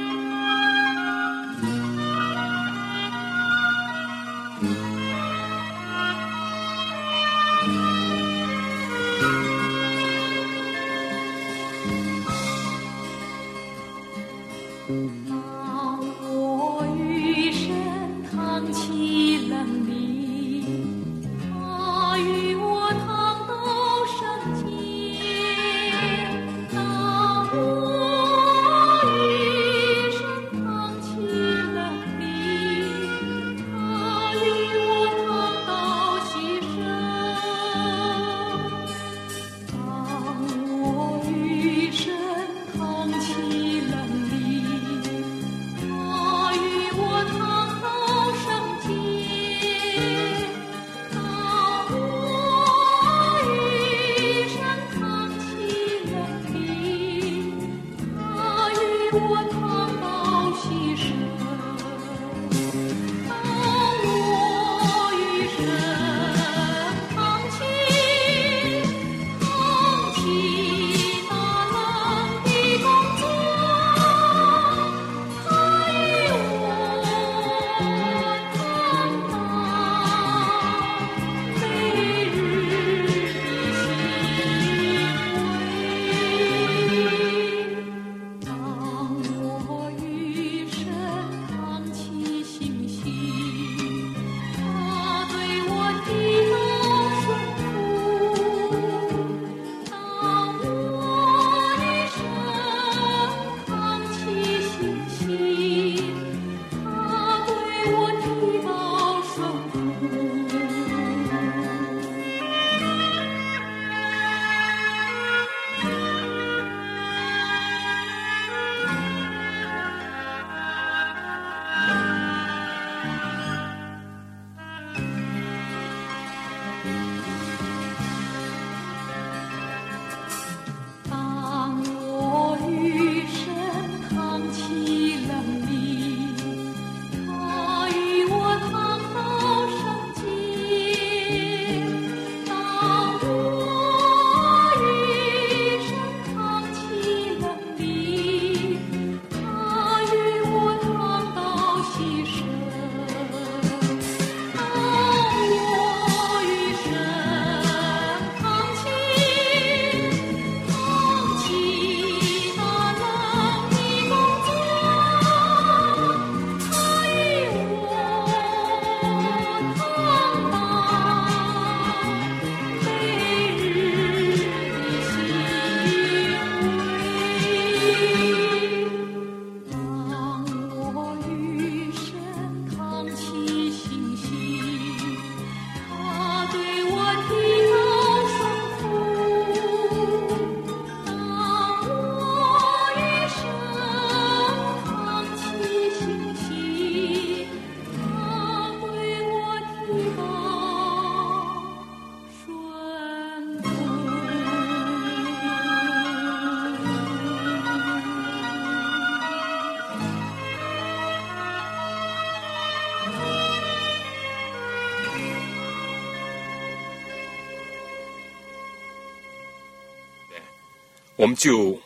[221.19, 221.77] 我们就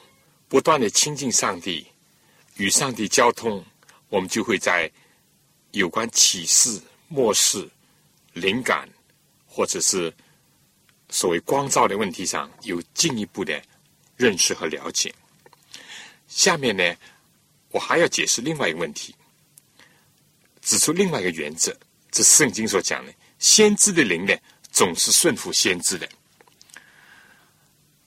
[0.47, 1.87] 不断的亲近上帝，
[2.57, 3.65] 与上帝交通，
[4.09, 4.91] 我们就会在
[5.71, 7.67] 有关启示、末世、
[8.33, 8.87] 灵感，
[9.47, 10.13] 或者是
[11.09, 13.59] 所谓光照的问题上有进一步的
[14.15, 15.11] 认识和了解。
[16.27, 16.95] 下面呢，
[17.71, 19.15] 我还要解释另外一个问题，
[20.61, 21.75] 指出另外一个原则，
[22.11, 24.37] 这圣经所讲的，先知的灵呢，
[24.71, 26.07] 总是顺服先知的。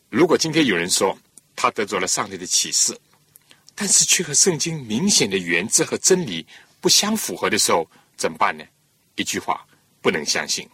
[0.08, 1.16] 如果今天有人说
[1.54, 2.96] 他得着了上帝的启示，
[3.74, 6.46] 但是却和圣经明显的原则和真理
[6.80, 8.64] 不相符合的时候，怎么办呢？
[9.16, 9.66] 一句话，
[10.00, 10.68] 不能相信。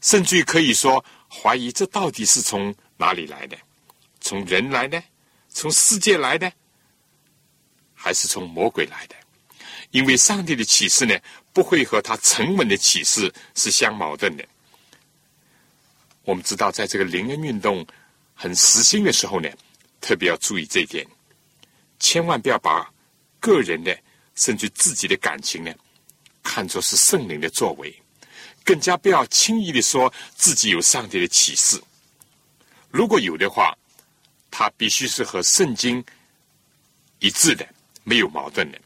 [0.00, 3.56] 甚至于可以说怀疑这到底是从哪里来的？
[4.20, 5.02] 从人来的？
[5.48, 6.50] 从世界来的？
[7.94, 9.14] 还是从魔鬼来的？
[9.90, 11.16] 因为上帝的启示呢，
[11.52, 14.44] 不会和他沉稳的启示是相矛盾的。
[16.24, 17.86] 我们知道，在这个灵恩运动
[18.34, 19.48] 很实心的时候呢，
[20.00, 21.06] 特别要注意这一点，
[21.98, 22.88] 千万不要把
[23.40, 23.96] 个人的
[24.34, 25.74] 甚至自己的感情呢，
[26.42, 27.92] 看作是圣灵的作为，
[28.64, 31.80] 更加不要轻易的说自己有上帝的启示。
[32.90, 33.76] 如果有的话，
[34.50, 36.04] 它必须是和圣经
[37.18, 37.66] 一致的，
[38.04, 38.80] 没有矛盾的。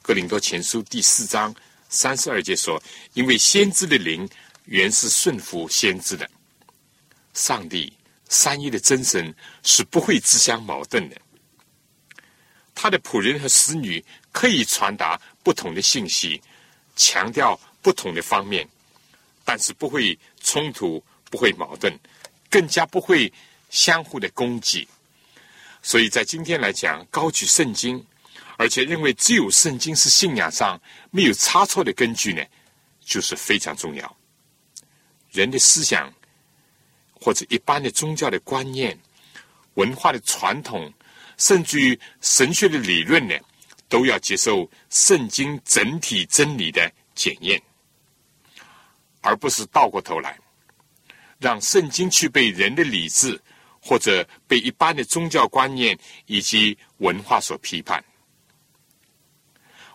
[0.00, 1.54] 哥林多前书第四章
[1.88, 2.80] 三十二节说
[3.14, 4.28] ：“因为先知的灵
[4.66, 6.28] 原是顺服先知的，
[7.34, 7.92] 上帝
[8.28, 11.16] 三一的真神是不会自相矛盾的。
[12.74, 16.40] 他的仆人和使女可以传达不同的信息，
[16.94, 18.68] 强调不同的方面，
[19.44, 21.98] 但是不会冲突，不会矛盾，
[22.50, 23.32] 更加不会
[23.70, 24.86] 相互的攻击。
[25.82, 28.04] 所以在今天来讲，高举圣经。”
[28.58, 32.42] 而且认为只有圣经是信仰上没有差错的根据呢，
[33.04, 34.16] 就是非常重要。
[35.36, 36.10] 人的思想
[37.12, 38.98] 或者一般的宗教的观念、
[39.74, 40.90] 文化的传统，
[41.36, 43.34] 甚至于神学的理论呢，
[43.86, 47.60] 都要接受圣经整体真理的检验，
[49.20, 50.38] 而不是倒过头来
[51.38, 53.38] 让圣经去被人的理智
[53.78, 58.02] 或者被一般的宗教观念以及文化所批判。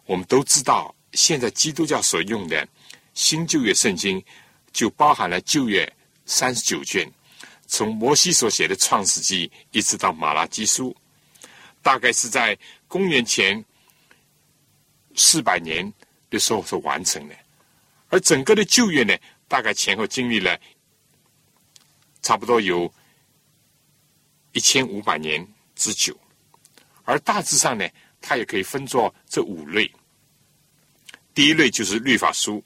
[0.06, 2.68] 我们都知道，现在基督教所用的
[3.14, 4.24] 新旧约圣经，
[4.72, 5.92] 就包含了旧约
[6.26, 7.12] 三十九卷，
[7.68, 10.96] 从摩西所写的创世纪一直到马拉基书，
[11.82, 12.58] 大概是在
[12.88, 13.64] 公元前
[15.16, 15.92] 四百年
[16.30, 17.36] 的时候所完成的。
[18.10, 19.18] 而整个的旧约呢，
[19.48, 20.60] 大概前后经历了
[22.22, 22.94] 差不多有
[24.52, 26.18] 一千五百年之久。
[27.04, 27.88] 而大致上呢，
[28.22, 29.92] 它也可以分作这五类。
[31.34, 32.64] 第一类就是律法书，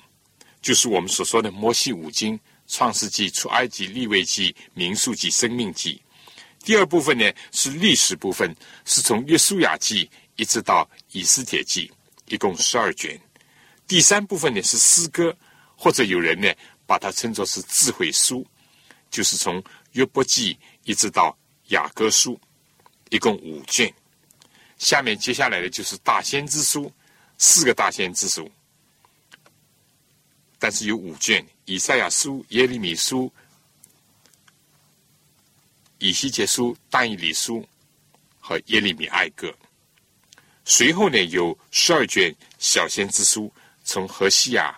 [0.65, 6.01] 就是我们所说的摩西五经：创世纪、出埃及、利未记、民数记、生命记。
[6.63, 8.51] 第二部分呢是历史部分，
[8.83, 11.91] 是从约书亚记一直到以斯帖记，
[12.29, 13.15] 一共十二卷。
[13.85, 15.37] 第三部分呢是诗歌，
[15.75, 16.51] 或者有人呢
[16.87, 18.43] 把它称作是智慧书，
[19.11, 21.37] 就是从约伯记一直到
[21.67, 22.39] 雅各书，
[23.11, 23.93] 一共五卷。
[24.79, 26.91] 下面接下来的就是大先知书。
[27.37, 28.49] 四个大先知书，
[30.65, 33.31] 但是有五卷：以赛亚书、耶利米书、
[35.99, 37.63] 以西结书、但以理书
[38.39, 39.53] 和耶利米哀歌。
[40.63, 43.53] 随后呢，有十二卷小先知书，
[43.83, 44.75] 从何西亚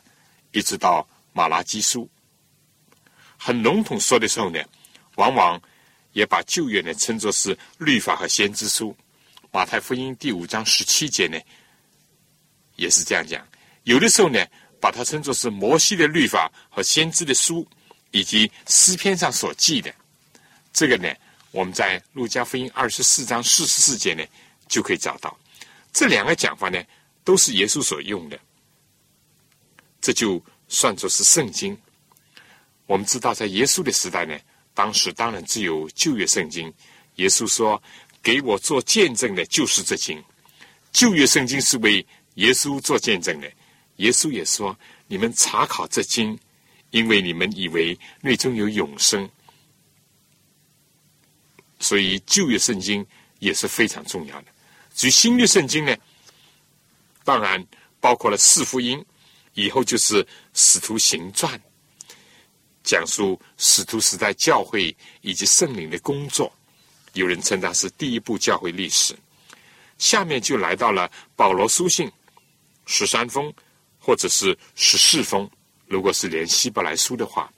[0.52, 2.10] 一直到马拉基书。
[3.38, 4.62] 很笼统说的时候呢，
[5.16, 5.58] 往往
[6.12, 8.94] 也把旧约呢称作是律法和先知书。
[9.54, 11.40] 马太福音第五章十七节呢。
[12.76, 13.48] 也是这样讲，
[13.84, 14.46] 有的时候呢，
[14.80, 17.68] 把它称作是摩西的律法和先知的书，
[18.12, 19.94] 以及诗篇上所记的。
[20.72, 21.14] 这个呢，
[21.52, 24.24] 我们在路加福音二十四章四十四节呢，
[24.68, 25.38] 就可以找到。
[25.92, 26.82] 这两个讲法呢，
[27.24, 28.40] 都是耶稣所用的。
[30.00, 31.78] 这就算作是圣经。
[32.86, 34.38] 我们知道，在耶稣的时代呢，
[34.74, 36.74] 当时当然只有旧约圣经。
[37.16, 37.82] 耶稣说
[38.22, 40.24] ：“给我做见证的，就是这经。”
[40.94, 42.06] 旧约圣经是为。
[42.38, 43.52] 耶稣做见证的，
[43.98, 44.78] 耶稣也说
[45.08, 46.38] ：“你们查考这经，
[46.92, 49.30] 因为你们以为内中有永生。”
[51.80, 53.06] 所以旧约圣经
[53.40, 54.48] 也是非常重要的。
[54.96, 55.96] 至于新约圣经呢，
[57.24, 57.64] 当然
[58.00, 59.04] 包括了四福音，
[59.54, 61.60] 以后就是使徒行传，
[62.84, 66.52] 讲述使徒时代教会以及圣灵的工作。
[67.14, 69.16] 有人称它是第一部教会历史。
[69.98, 72.12] 下面就来到了保罗书信。
[72.86, 73.54] 十三封，
[74.08, 75.52] 或者是十四封，
[75.86, 77.52] 如果是连希伯来书的话，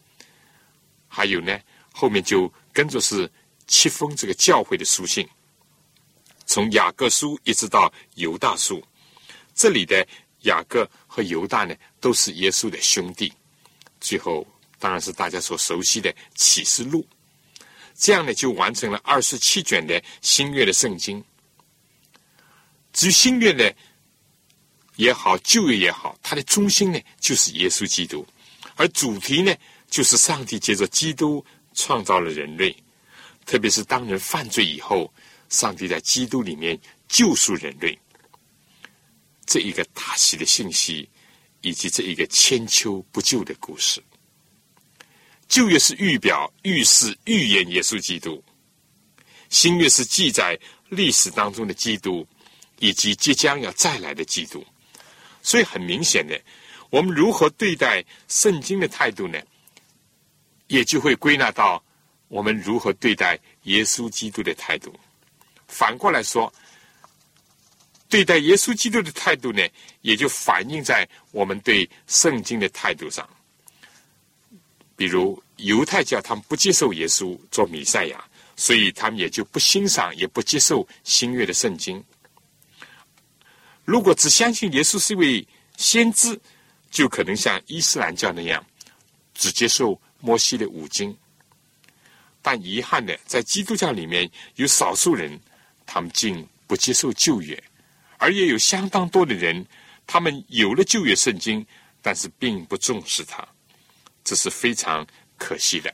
[1.08, 1.56] 还有呢，
[1.94, 3.32] 后面就跟着是
[3.68, 5.30] 七封这个教会的书信，
[6.48, 8.84] 从雅各书一直到犹大书，
[9.54, 10.04] 这里的
[10.40, 13.32] 雅各和犹大呢，都是耶稣的兄弟。
[14.02, 14.44] 最后
[14.80, 17.08] 当然是大家所熟悉的启示录，
[17.94, 21.24] 这样呢，就完成了二十七卷的新约的圣经。
[22.92, 23.72] 至于新约呢？
[25.00, 28.28] 也好，旧约也好，它的中心呢就是耶稣基督，
[28.76, 29.56] 而主题呢
[29.90, 31.44] 就是上帝借着基督
[31.74, 32.76] 创造了人类，
[33.46, 35.10] 特别是当人犯罪以后，
[35.48, 36.78] 上帝在基督里面
[37.08, 37.98] 救赎人类，
[39.46, 41.08] 这一个大喜的信息，
[41.62, 44.04] 以及这一个千秋不救的故事。
[45.48, 48.44] 旧约是预表、预示、预言耶稣基督；
[49.50, 52.28] 新约是记载历史当中的基督，
[52.80, 54.62] 以及即将要再来的基督。
[55.50, 56.40] 所以很明显的，
[56.92, 59.40] 我们如何对待圣经的态度呢？
[60.68, 61.84] 也就会归纳到
[62.28, 64.94] 我们如何对待耶稣基督的态度。
[65.68, 66.54] 反过来说，
[68.08, 69.68] 对待耶稣基督的态度呢，
[70.02, 73.28] 也就反映在我们对圣经的态度上。
[74.96, 78.24] 比如犹太教，他们不接受耶稣做弥赛亚，
[78.56, 82.04] 所以他们也就不欣赏，也不接受新约的圣经。
[83.90, 86.40] 如果只相信耶稣是一位先知，
[86.92, 88.64] 就可能像伊斯兰教那样，
[89.34, 91.18] 只接受摩西的五经。
[92.40, 95.40] 但遗憾的，在基督教里面有少数人，
[95.88, 97.60] 他们竟不接受旧约，
[98.20, 99.66] 而也有相当多的人，
[100.06, 101.66] 他们有了旧约圣经，
[102.00, 103.44] 但是并不重视它。
[104.24, 105.04] 这是非常
[105.36, 105.92] 可惜的，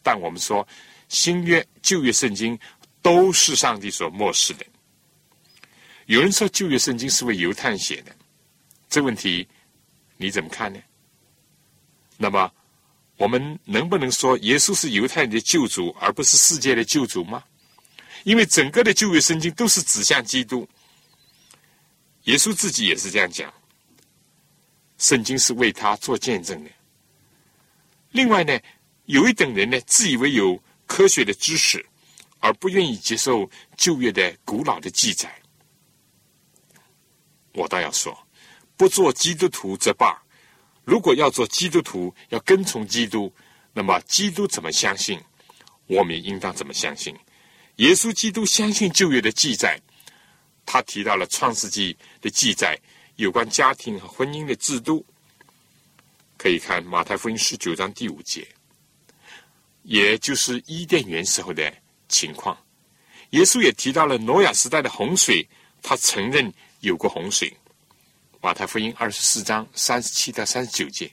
[0.00, 0.64] 但我们说
[1.08, 2.56] 新约、旧约圣经
[3.02, 4.64] 都是上帝所漠视的。
[6.10, 8.10] 有人说旧约圣经是为犹太写的，
[8.88, 9.46] 这问题
[10.16, 10.80] 你怎么看呢？
[12.16, 12.52] 那么
[13.16, 17.44] 我们能不能说耶稣是犹太人的救主，而不是世界的救主吗？
[18.24, 20.68] 因为整个的旧约圣经都是指向基督，
[22.24, 23.54] 耶稣自己也是这样讲，
[24.98, 26.70] 圣经是为他做见证的。
[28.10, 28.58] 另外呢，
[29.04, 31.86] 有一等人呢，自以为有科学的知识，
[32.40, 35.39] 而不愿意接受旧约的古老的记载。
[37.60, 38.16] 我倒要说，
[38.74, 40.18] 不做基督徒则罢。
[40.84, 43.30] 如果要做基督徒，要跟从基督，
[43.74, 45.20] 那么基督怎么相信，
[45.86, 47.14] 我们应当怎么相信。
[47.76, 49.78] 耶稣基督相信旧约的记载，
[50.64, 52.78] 他提到了创世纪的记载，
[53.16, 55.04] 有关家庭和婚姻的制度。
[56.38, 58.48] 可以看马太福音十九章第五节，
[59.82, 61.70] 也就是伊甸园时候的
[62.08, 62.56] 情况。
[63.30, 65.46] 耶稣也提到了挪亚时代的洪水，
[65.82, 66.50] 他承认
[66.80, 67.52] 有过洪水。
[68.42, 71.12] 马太福音二十四章三十七到三十九节，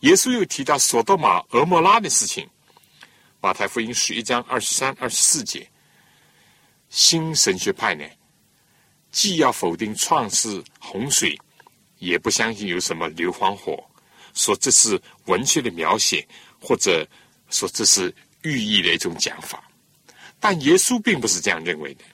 [0.00, 2.48] 耶稣又提到索多玛、俄摩拉的事情。
[3.40, 5.68] 马太福音十一章二十三、二十四节，
[6.88, 8.04] 新神学派呢，
[9.10, 11.38] 既要否定创世洪水，
[11.98, 13.84] 也不相信有什么硫磺火。
[14.32, 16.26] 说这是文学的描写，
[16.58, 17.06] 或者
[17.50, 19.62] 说这是寓意的一种讲法，
[20.40, 22.04] 但耶稣并不是这样认为的。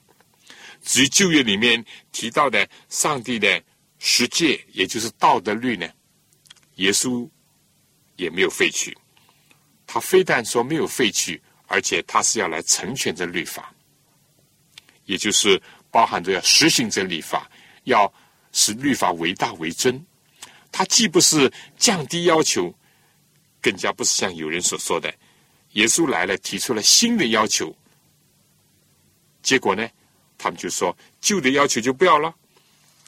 [0.83, 3.63] 至于旧约里面提到的上帝的
[3.99, 5.89] 十诫，也就是道德律呢，
[6.77, 7.29] 耶稣
[8.17, 8.97] 也没有废去。
[9.87, 13.75] 他非但说没有废去，而且他是要来成全这律法，
[15.05, 15.61] 也就是
[15.91, 17.51] 包含着要实行这律法，
[17.85, 18.13] 要
[18.53, 20.05] 使律法为大为真。
[20.71, 22.73] 他既不是降低要求，
[23.61, 25.13] 更加不是像有人所说的，
[25.73, 27.75] 耶稣来了提出了新的要求，
[29.43, 29.89] 结果呢，
[30.39, 32.35] 他们就说旧的要求就不要了。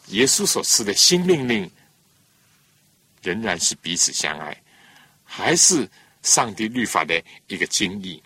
[0.08, 1.70] 耶稣所赐的新命令
[3.22, 4.62] 仍然是彼此相爱，
[5.24, 5.88] 还是
[6.22, 8.20] 上帝律法的一个精义。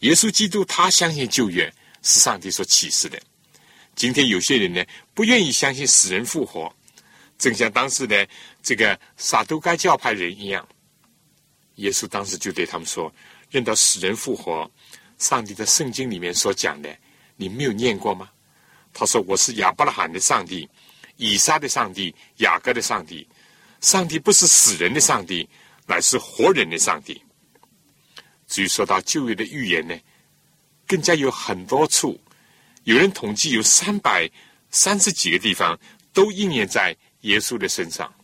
[0.00, 3.18] 耶稣基督他相信旧约是上帝所启示的。
[3.94, 4.84] 今天有些人呢，
[5.14, 6.70] 不愿意相信死人复活。
[7.38, 8.28] 正像当时的
[8.62, 10.66] 这个撒都该教派人一样，
[11.76, 13.12] 耶稣当时就对他们说
[13.50, 14.70] ：“认到死人复活，
[15.18, 16.96] 上帝在圣经里面所讲的，
[17.36, 18.30] 你没有念过吗？”
[18.92, 20.68] 他说：“我是亚伯拉罕的上帝，
[21.16, 23.26] 以撒的上帝，雅各的上帝。
[23.80, 25.48] 上帝不是死人的上帝，
[25.86, 27.20] 乃是活人的上帝。”
[28.46, 29.98] 至于说到旧约的预言呢，
[30.86, 32.20] 更加有很多处，
[32.84, 34.30] 有人统计有三百
[34.70, 35.78] 三十几个地方
[36.12, 36.96] 都应验在。
[37.24, 38.14] 耶稣的身上，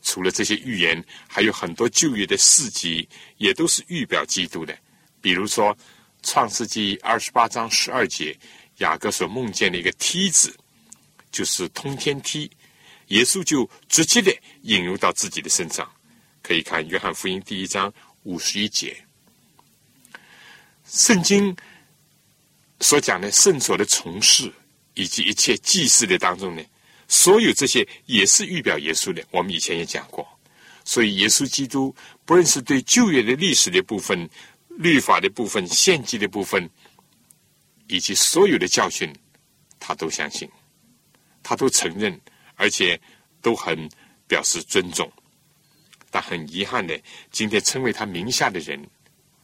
[0.00, 3.06] 除了这些预言，还有很多旧约的事迹，
[3.36, 4.74] 也都是预表基督的。
[5.20, 5.76] 比如说，
[6.22, 8.36] 《创世纪》二十八章十二节，
[8.78, 10.54] 雅各所梦见的一个梯子，
[11.30, 12.50] 就是通天梯，
[13.08, 15.90] 耶稣就直接的引入到自己的身上。
[16.42, 17.92] 可以看《约翰福音》第一章
[18.22, 18.96] 五十一节，
[20.86, 21.54] 圣经
[22.80, 24.52] 所讲的圣所的从事，
[24.94, 26.62] 以及一切祭祀的当中呢。
[27.08, 30.26] 所有这些也是预表耶稣的，我们以前也讲过。
[30.82, 31.94] 所以，耶稣基督
[32.24, 34.28] 不论是对旧约的历史的部分、
[34.80, 36.66] 律法的部分、献祭的部分，
[37.86, 39.14] 以及所有的教训，
[39.78, 40.48] 他都相信，
[41.42, 42.18] 他都承认，
[42.54, 42.98] 而且
[43.42, 43.86] 都很
[44.26, 45.12] 表示尊重。
[46.10, 46.98] 但很遗憾的，
[47.30, 48.82] 今天称为他名下的人，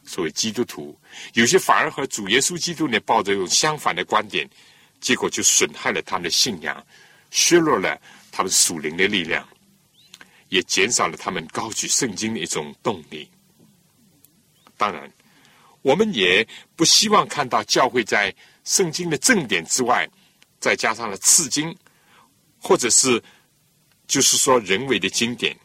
[0.03, 0.99] 所谓基督徒，
[1.33, 4.49] 有些反而和主耶稣基督呢抱着一种相反的观点，
[4.99, 6.83] 结果就损害了他们的信仰。
[7.29, 9.47] 削弱了他们属灵的力量，
[10.49, 13.29] 也减少了他们高举圣经的一种动力。
[14.77, 15.11] 当然，
[15.87, 18.35] 我们也不希望看到教会在
[18.65, 20.05] 圣经的正典之外，
[20.59, 21.73] 再加上了次经，
[22.59, 23.23] 或者是
[24.05, 25.57] 就是说人为的经典，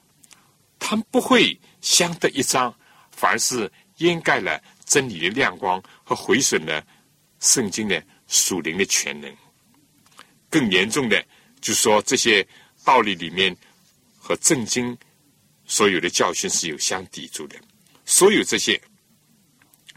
[0.78, 2.72] 他们不会相得益彰，
[3.10, 6.86] 反而是掩盖了真理的亮光和毁损了
[7.40, 9.36] 圣经的属灵的全能。
[10.48, 11.20] 更严重的，
[11.60, 12.46] 就是说这些
[12.84, 13.56] 道理里面
[14.16, 14.96] 和正经
[15.66, 17.56] 所有的教训是有相抵触的。
[18.04, 18.80] 所有这些，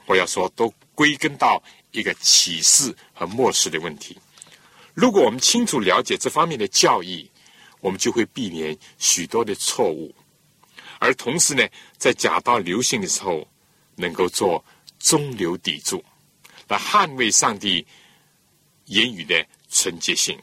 [0.06, 4.18] 我要说，都归根到一个启示和漠视的问题。
[4.94, 7.30] 如果我们清楚了解这方面的教义，
[7.82, 10.14] 我们就会避免许多的错误，
[11.00, 13.48] 而同时呢，在假道流行的时候，
[13.96, 14.64] 能够做
[15.00, 16.04] 中流砥柱，
[16.68, 17.86] 来捍卫上帝
[18.86, 19.46] 言语的。
[19.68, 20.40] 纯洁性，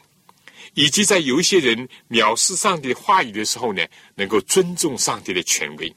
[0.75, 3.83] 以及在有一些人藐视上帝话语的时候呢，
[4.13, 5.91] 能够尊重上帝的权威。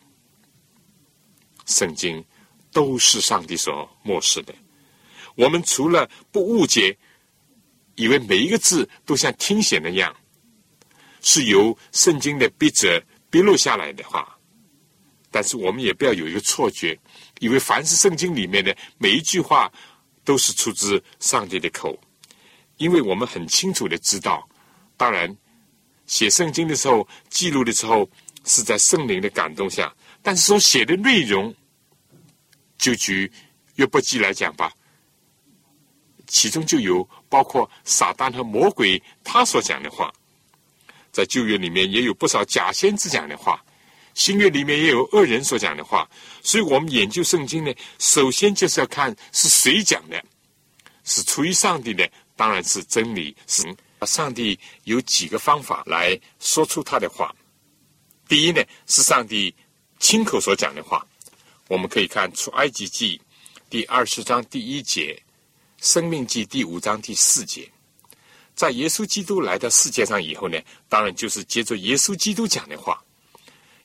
[1.67, 2.25] 圣经
[2.77, 4.55] 都是上帝所漠视的。
[5.35, 6.95] 我们除了不误解，
[7.95, 10.15] 以为每一个字都像听写那样，
[11.23, 14.39] 是由圣经的笔者笔录下来的话，
[15.31, 16.99] 但是我们也不要有一个错觉，
[17.41, 19.73] 以为凡是圣经里面的每一句话
[20.23, 21.99] 都是出自上帝的口。
[22.77, 24.47] 因为我们很清楚的知道，
[24.99, 25.35] 当然
[26.05, 28.07] 写圣经的时候、记录的时候
[28.45, 31.55] 是在圣灵的感动下，但是所写的内容，
[32.79, 33.31] 就举
[33.77, 34.73] 约伯记来讲吧，
[36.27, 40.13] 其中就有包括撒旦和魔鬼他所讲的话，
[41.13, 43.65] 在旧约里面也有不少假先知讲的话，
[44.15, 46.09] 新约里面也有恶人所讲的话，
[46.43, 50.23] 所以我们研究圣经呢，首先就是要看是谁讲的，
[51.05, 52.11] 是出于上帝的。
[52.39, 53.63] 当然是真理，是
[54.03, 57.35] 上帝有几个方法来说出他的话。
[58.29, 59.55] 第一呢，是上帝
[59.99, 61.07] 亲口所讲的话。
[61.69, 63.21] 我们可以看出埃及记
[63.69, 65.21] 第二十章第一节，
[65.81, 67.71] 生命记第五章第四节。
[68.55, 70.59] 在耶稣基督来到世界上以后呢，
[70.89, 73.03] 当然就是接着耶稣基督讲的话。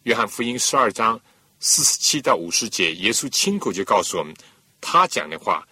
[0.03, 1.19] 约翰福音十二章
[1.59, 4.33] 四十七到五十节，耶稣亲口就告诉我们，
[4.79, 5.67] 他讲的话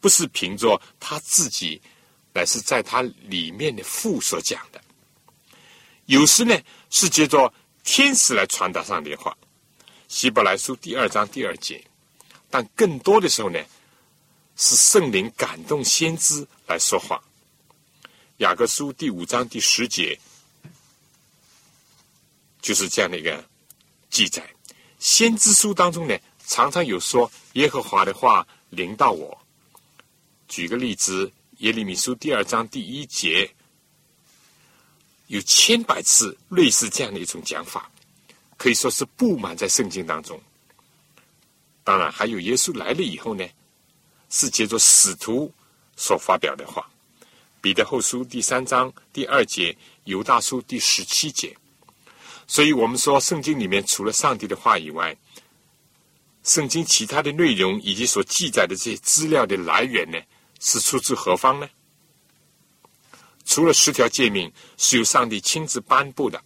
[0.00, 1.80] 不是凭着他自己。
[2.36, 4.82] 乃是在他里面的父所讲的，
[6.06, 6.60] 有时呢
[6.90, 7.54] 是借着
[7.84, 9.30] 天使来传达上帝的话，
[10.14, 11.76] 《希伯来书》第二章第二节；
[12.48, 13.58] 但更多的时候呢，
[14.54, 17.20] 是圣灵感动先知来说话，
[18.36, 20.16] 《雅各书》第五章第十节
[22.62, 23.44] 就是这样的一个
[24.08, 24.48] 记载。
[25.00, 29.36] 先知书当中呢，常常有说耶和华的话临到我。
[30.46, 31.32] 举个例子。
[31.58, 33.48] 耶利米书第二章第一节
[35.28, 37.88] 有千百次类似这样的一种讲法，
[38.56, 40.40] 可以说是布满在圣经当中。
[41.82, 43.46] 当然，还有耶稣来了以后呢，
[44.30, 45.52] 是借着使徒
[45.96, 46.88] 所发表的话。
[47.60, 51.56] 彼得后书第三章第二节，犹大书第十七节。
[52.46, 55.16] 所以我们说，圣经里面除了上帝的话以外，
[56.42, 60.18] 圣经其他的内容以及所记载的这些资料的来源呢？
[60.60, 61.68] 是出自何方呢？
[63.44, 66.42] 除了十条诫命是由上帝亲自颁布的，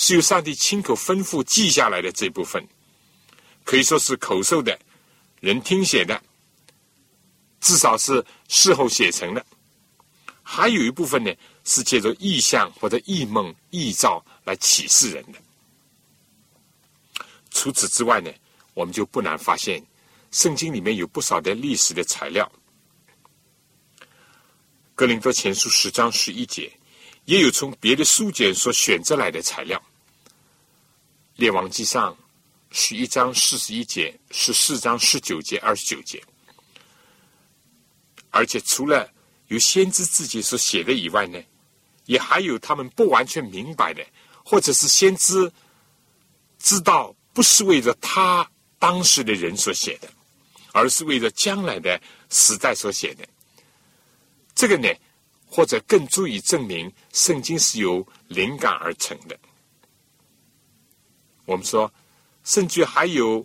[0.00, 2.64] 是由上帝亲口吩咐记下来的这部分，
[3.64, 4.78] 可以说是口授的，
[5.40, 6.22] 人听写的，
[7.60, 9.44] 至少是事后写成的。
[10.40, 11.34] 还有一部分呢，
[11.64, 15.38] 是借着意象或者异梦、异兆来启示人的。
[17.50, 18.30] 除此之外呢，
[18.74, 19.84] 我们就不难发现，
[20.30, 22.50] 圣经里面有不少的历史的材料。
[24.94, 26.72] 格林多前书十章十一节，
[27.28, 29.80] 也有从别的书简所选择来的材料。
[31.36, 32.16] 列王记上
[32.70, 36.24] 十一章四十一节，十四章十九节、二十九节。
[38.30, 39.12] 而且除了
[39.48, 41.38] 有先知自己所写的以外呢，
[42.06, 44.02] 也还有他们不完全明白的，
[44.42, 45.52] 或者是先知
[46.58, 50.08] 知道不是为着他当时的人所写的，
[50.72, 52.00] 而是为着将来的
[52.30, 53.28] 时代所写的。
[54.54, 54.88] 这个呢，
[55.50, 59.38] 或者更足以证明圣经是由灵感而成的。
[61.46, 61.92] 我们说，
[62.44, 63.44] 甚至还有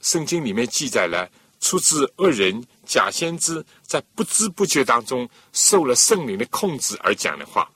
[0.00, 1.30] 圣经里面记载了
[1.60, 7.70] 出自恶人假先知在不知不觉当中受了圣灵的控制而讲的话。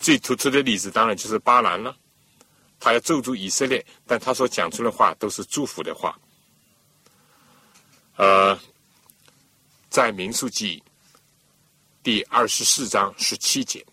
[0.00, 1.96] 最突出的例子当然就是巴兰了，
[2.80, 6.18] 他要咒诅以色列，但他所讲出的话都是祝福的话。
[8.16, 8.58] 呃。
[9.88, 10.82] 在民数记
[12.02, 13.84] 第二十四章十七节，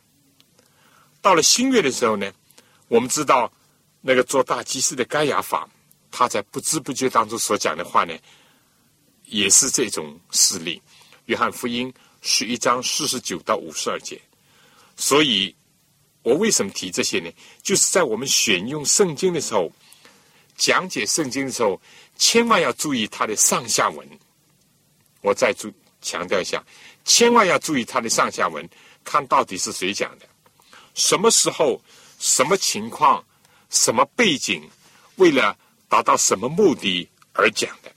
[1.22, 2.32] 到了新月的时候呢，
[2.88, 3.52] 我们知道，
[4.02, 5.70] 那个做大祭司的该亚法，
[6.10, 8.18] 他在不知不觉当中所讲的话呢，
[9.26, 10.82] 也是这种事例。
[11.26, 14.20] 约翰福音十一章四十九到五十二节。
[14.98, 15.56] 所以，
[16.24, 17.32] 我为什么提这些呢？
[17.62, 19.72] 就是在我们选用圣经的时候，
[20.58, 21.80] 讲解圣经的时候，
[22.18, 24.10] 千万要注意它的上下文。
[25.22, 26.66] 我再注强调一下，
[27.10, 28.70] 千万要注意它的上下文，
[29.04, 30.30] 看到底是谁讲的，
[30.94, 31.82] 什么时候。
[32.22, 33.26] 什么情况、
[33.70, 34.70] 什么背景，
[35.16, 35.58] 为了
[35.88, 37.90] 达到什么目的而讲的，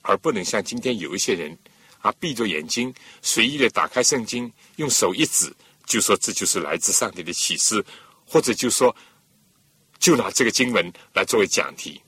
[0.00, 1.54] 而不能像今天有一些人
[2.00, 2.90] 啊，闭着眼睛
[3.20, 7.84] 随意的打开圣经，用手一指就说这就是来自上帝的启示，
[8.26, 8.96] 或者就说
[9.98, 12.00] 就拿这个经文来作为讲题，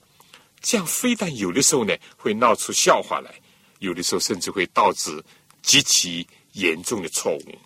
[0.62, 3.30] 这样非但有的时候呢会闹出笑话来，
[3.80, 5.22] 有的时候甚至会导致
[5.67, 7.59] 极其严重的错误，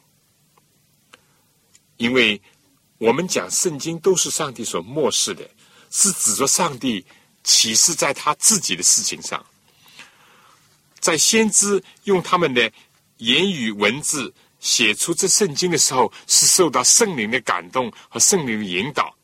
[1.98, 2.40] 因为。
[3.00, 5.42] 我们讲圣经都是上帝所漠视的，
[5.88, 7.02] 是指着上帝
[7.42, 9.42] 启示在他自己的事情上，
[10.98, 12.70] 在先知用他们的
[13.16, 19.16] 言语文字写出这圣经的时候，是受到圣灵的感动和圣灵的引导，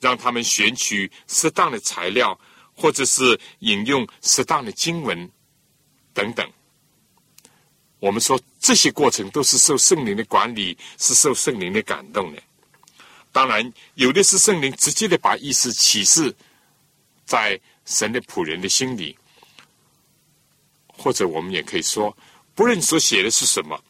[0.00, 2.36] 让他们选取适当的材料，
[2.74, 5.30] 或者是引用适当的经文
[6.12, 6.50] 等等。
[8.04, 12.42] 我们说这些过程都是受圣灵的管理，是受圣灵的感动的。
[13.32, 16.34] 当然，有的是圣灵直接的把意思启示
[17.24, 19.16] 在神的仆人的心里，
[20.86, 22.14] 或者我们也可以说，
[22.54, 23.82] 不论所写的是什么，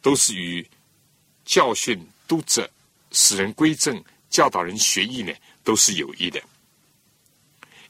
[0.00, 0.66] 都是与
[1.44, 2.66] 教训、督责、
[3.12, 5.30] 使人归正、教导人学艺呢，
[5.62, 6.40] 都是有益的。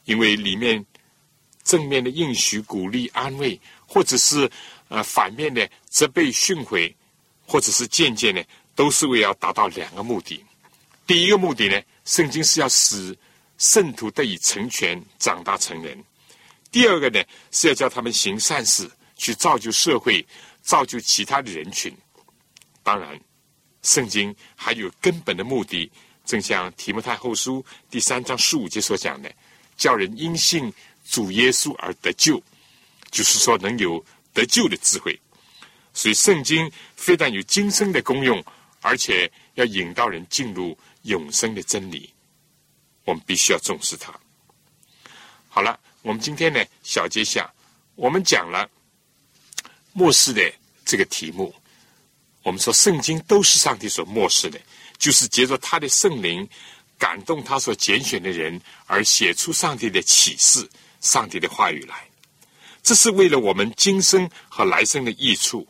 [0.03, 0.85] 因为里面
[1.63, 3.57] 正面的应许、鼓励、安慰，
[3.87, 4.51] 或者是
[4.91, 6.93] 呃反面的责备、训诲，
[7.47, 10.43] 或者是渐渐的，都是为要达到两个目的。
[11.07, 13.17] 第一个目的呢，圣经是要使
[13.57, 15.97] 圣徒得以成全、长大成人；
[16.71, 20.25] 第二个呢，是要叫他们行善事，去造就社会、
[20.61, 21.95] 造就其他的人群。
[22.83, 23.17] 当然，
[23.81, 25.89] 圣经还有根本的目的，
[26.25, 29.31] 正像提摩太后书第三章十五节所讲的，
[29.77, 30.71] 叫人因信
[31.09, 32.41] 主耶稣而得救，
[33.09, 34.03] 就是说能有
[34.33, 35.19] 得救的智慧。
[35.93, 38.43] 所以，圣经非但有今生的功用，
[38.81, 40.77] 而且要引导人进入。
[41.05, 42.13] 永生的真理，
[43.05, 44.13] 我们必须要重视它。
[45.49, 47.51] 好了，我们今天呢，小结一下，
[47.95, 48.69] 我们讲了
[49.93, 50.53] 末世的
[50.85, 51.51] 这个题目。
[52.43, 54.61] 我们说，圣经都是上帝所漠视的，
[54.99, 56.47] 就是借着他的圣灵
[56.99, 60.69] 感动他所拣选的人，而写出上帝的启示、
[60.99, 62.10] 上帝的话语来。
[62.83, 65.67] 这是为了我们今生和来生的益处，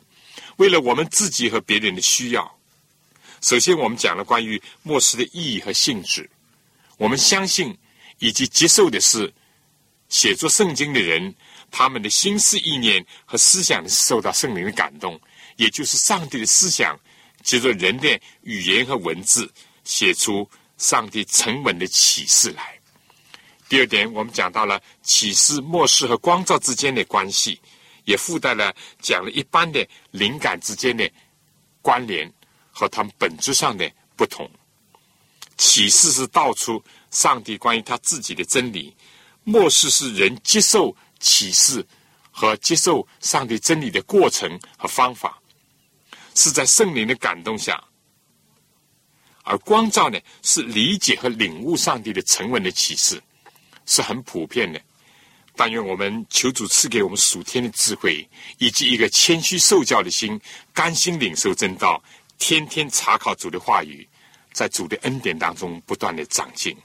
[0.56, 2.58] 为了我们自己和别人的需要。
[3.40, 6.28] 首先，我们讲了关于末世的意义和性质。
[6.96, 7.76] 我们相信
[8.18, 9.32] 以及接受的是，
[10.08, 11.34] 写作圣经的人，
[11.70, 15.20] 他们的心思意念和思想受到圣灵的感动，
[15.56, 16.98] 也就是上帝的思想，
[17.42, 19.50] 借着人的语言和文字，
[19.82, 20.48] 写出
[20.78, 22.78] 上帝沉稳的启示来。
[23.72, 27.58] 第二点，我们讲到了启示、末世和光照之间的关系，
[28.04, 28.70] 也附带了
[29.00, 31.10] 讲了一般的灵感之间的
[31.80, 32.30] 关联。
[32.70, 34.50] 和他们本质上的不同，
[35.56, 38.94] 启示是道出上帝关于他自己的真理，
[39.42, 41.82] 末世是人接受启示
[42.30, 45.40] 和接受上帝真理的过程和方法，
[46.34, 47.82] 是在圣灵的感动下，
[49.44, 53.22] 而光照呢是理解和领悟上帝的沉稳的启示，
[53.86, 54.80] 是很普遍的。
[55.54, 58.26] 但愿我们求主赐给我们属天的智慧，
[58.58, 60.40] 以及一个谦虚受教的心，
[60.72, 62.02] 甘心领受真道。
[62.38, 64.08] 天天查考主的话语，
[64.52, 66.76] 在主的恩典当中不断的长进。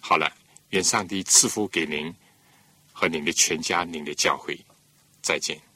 [0.00, 0.30] 好了，
[0.70, 2.12] 愿上帝赐福给您
[2.92, 4.58] 和您的全家、您的教会。
[5.22, 5.69] 再见。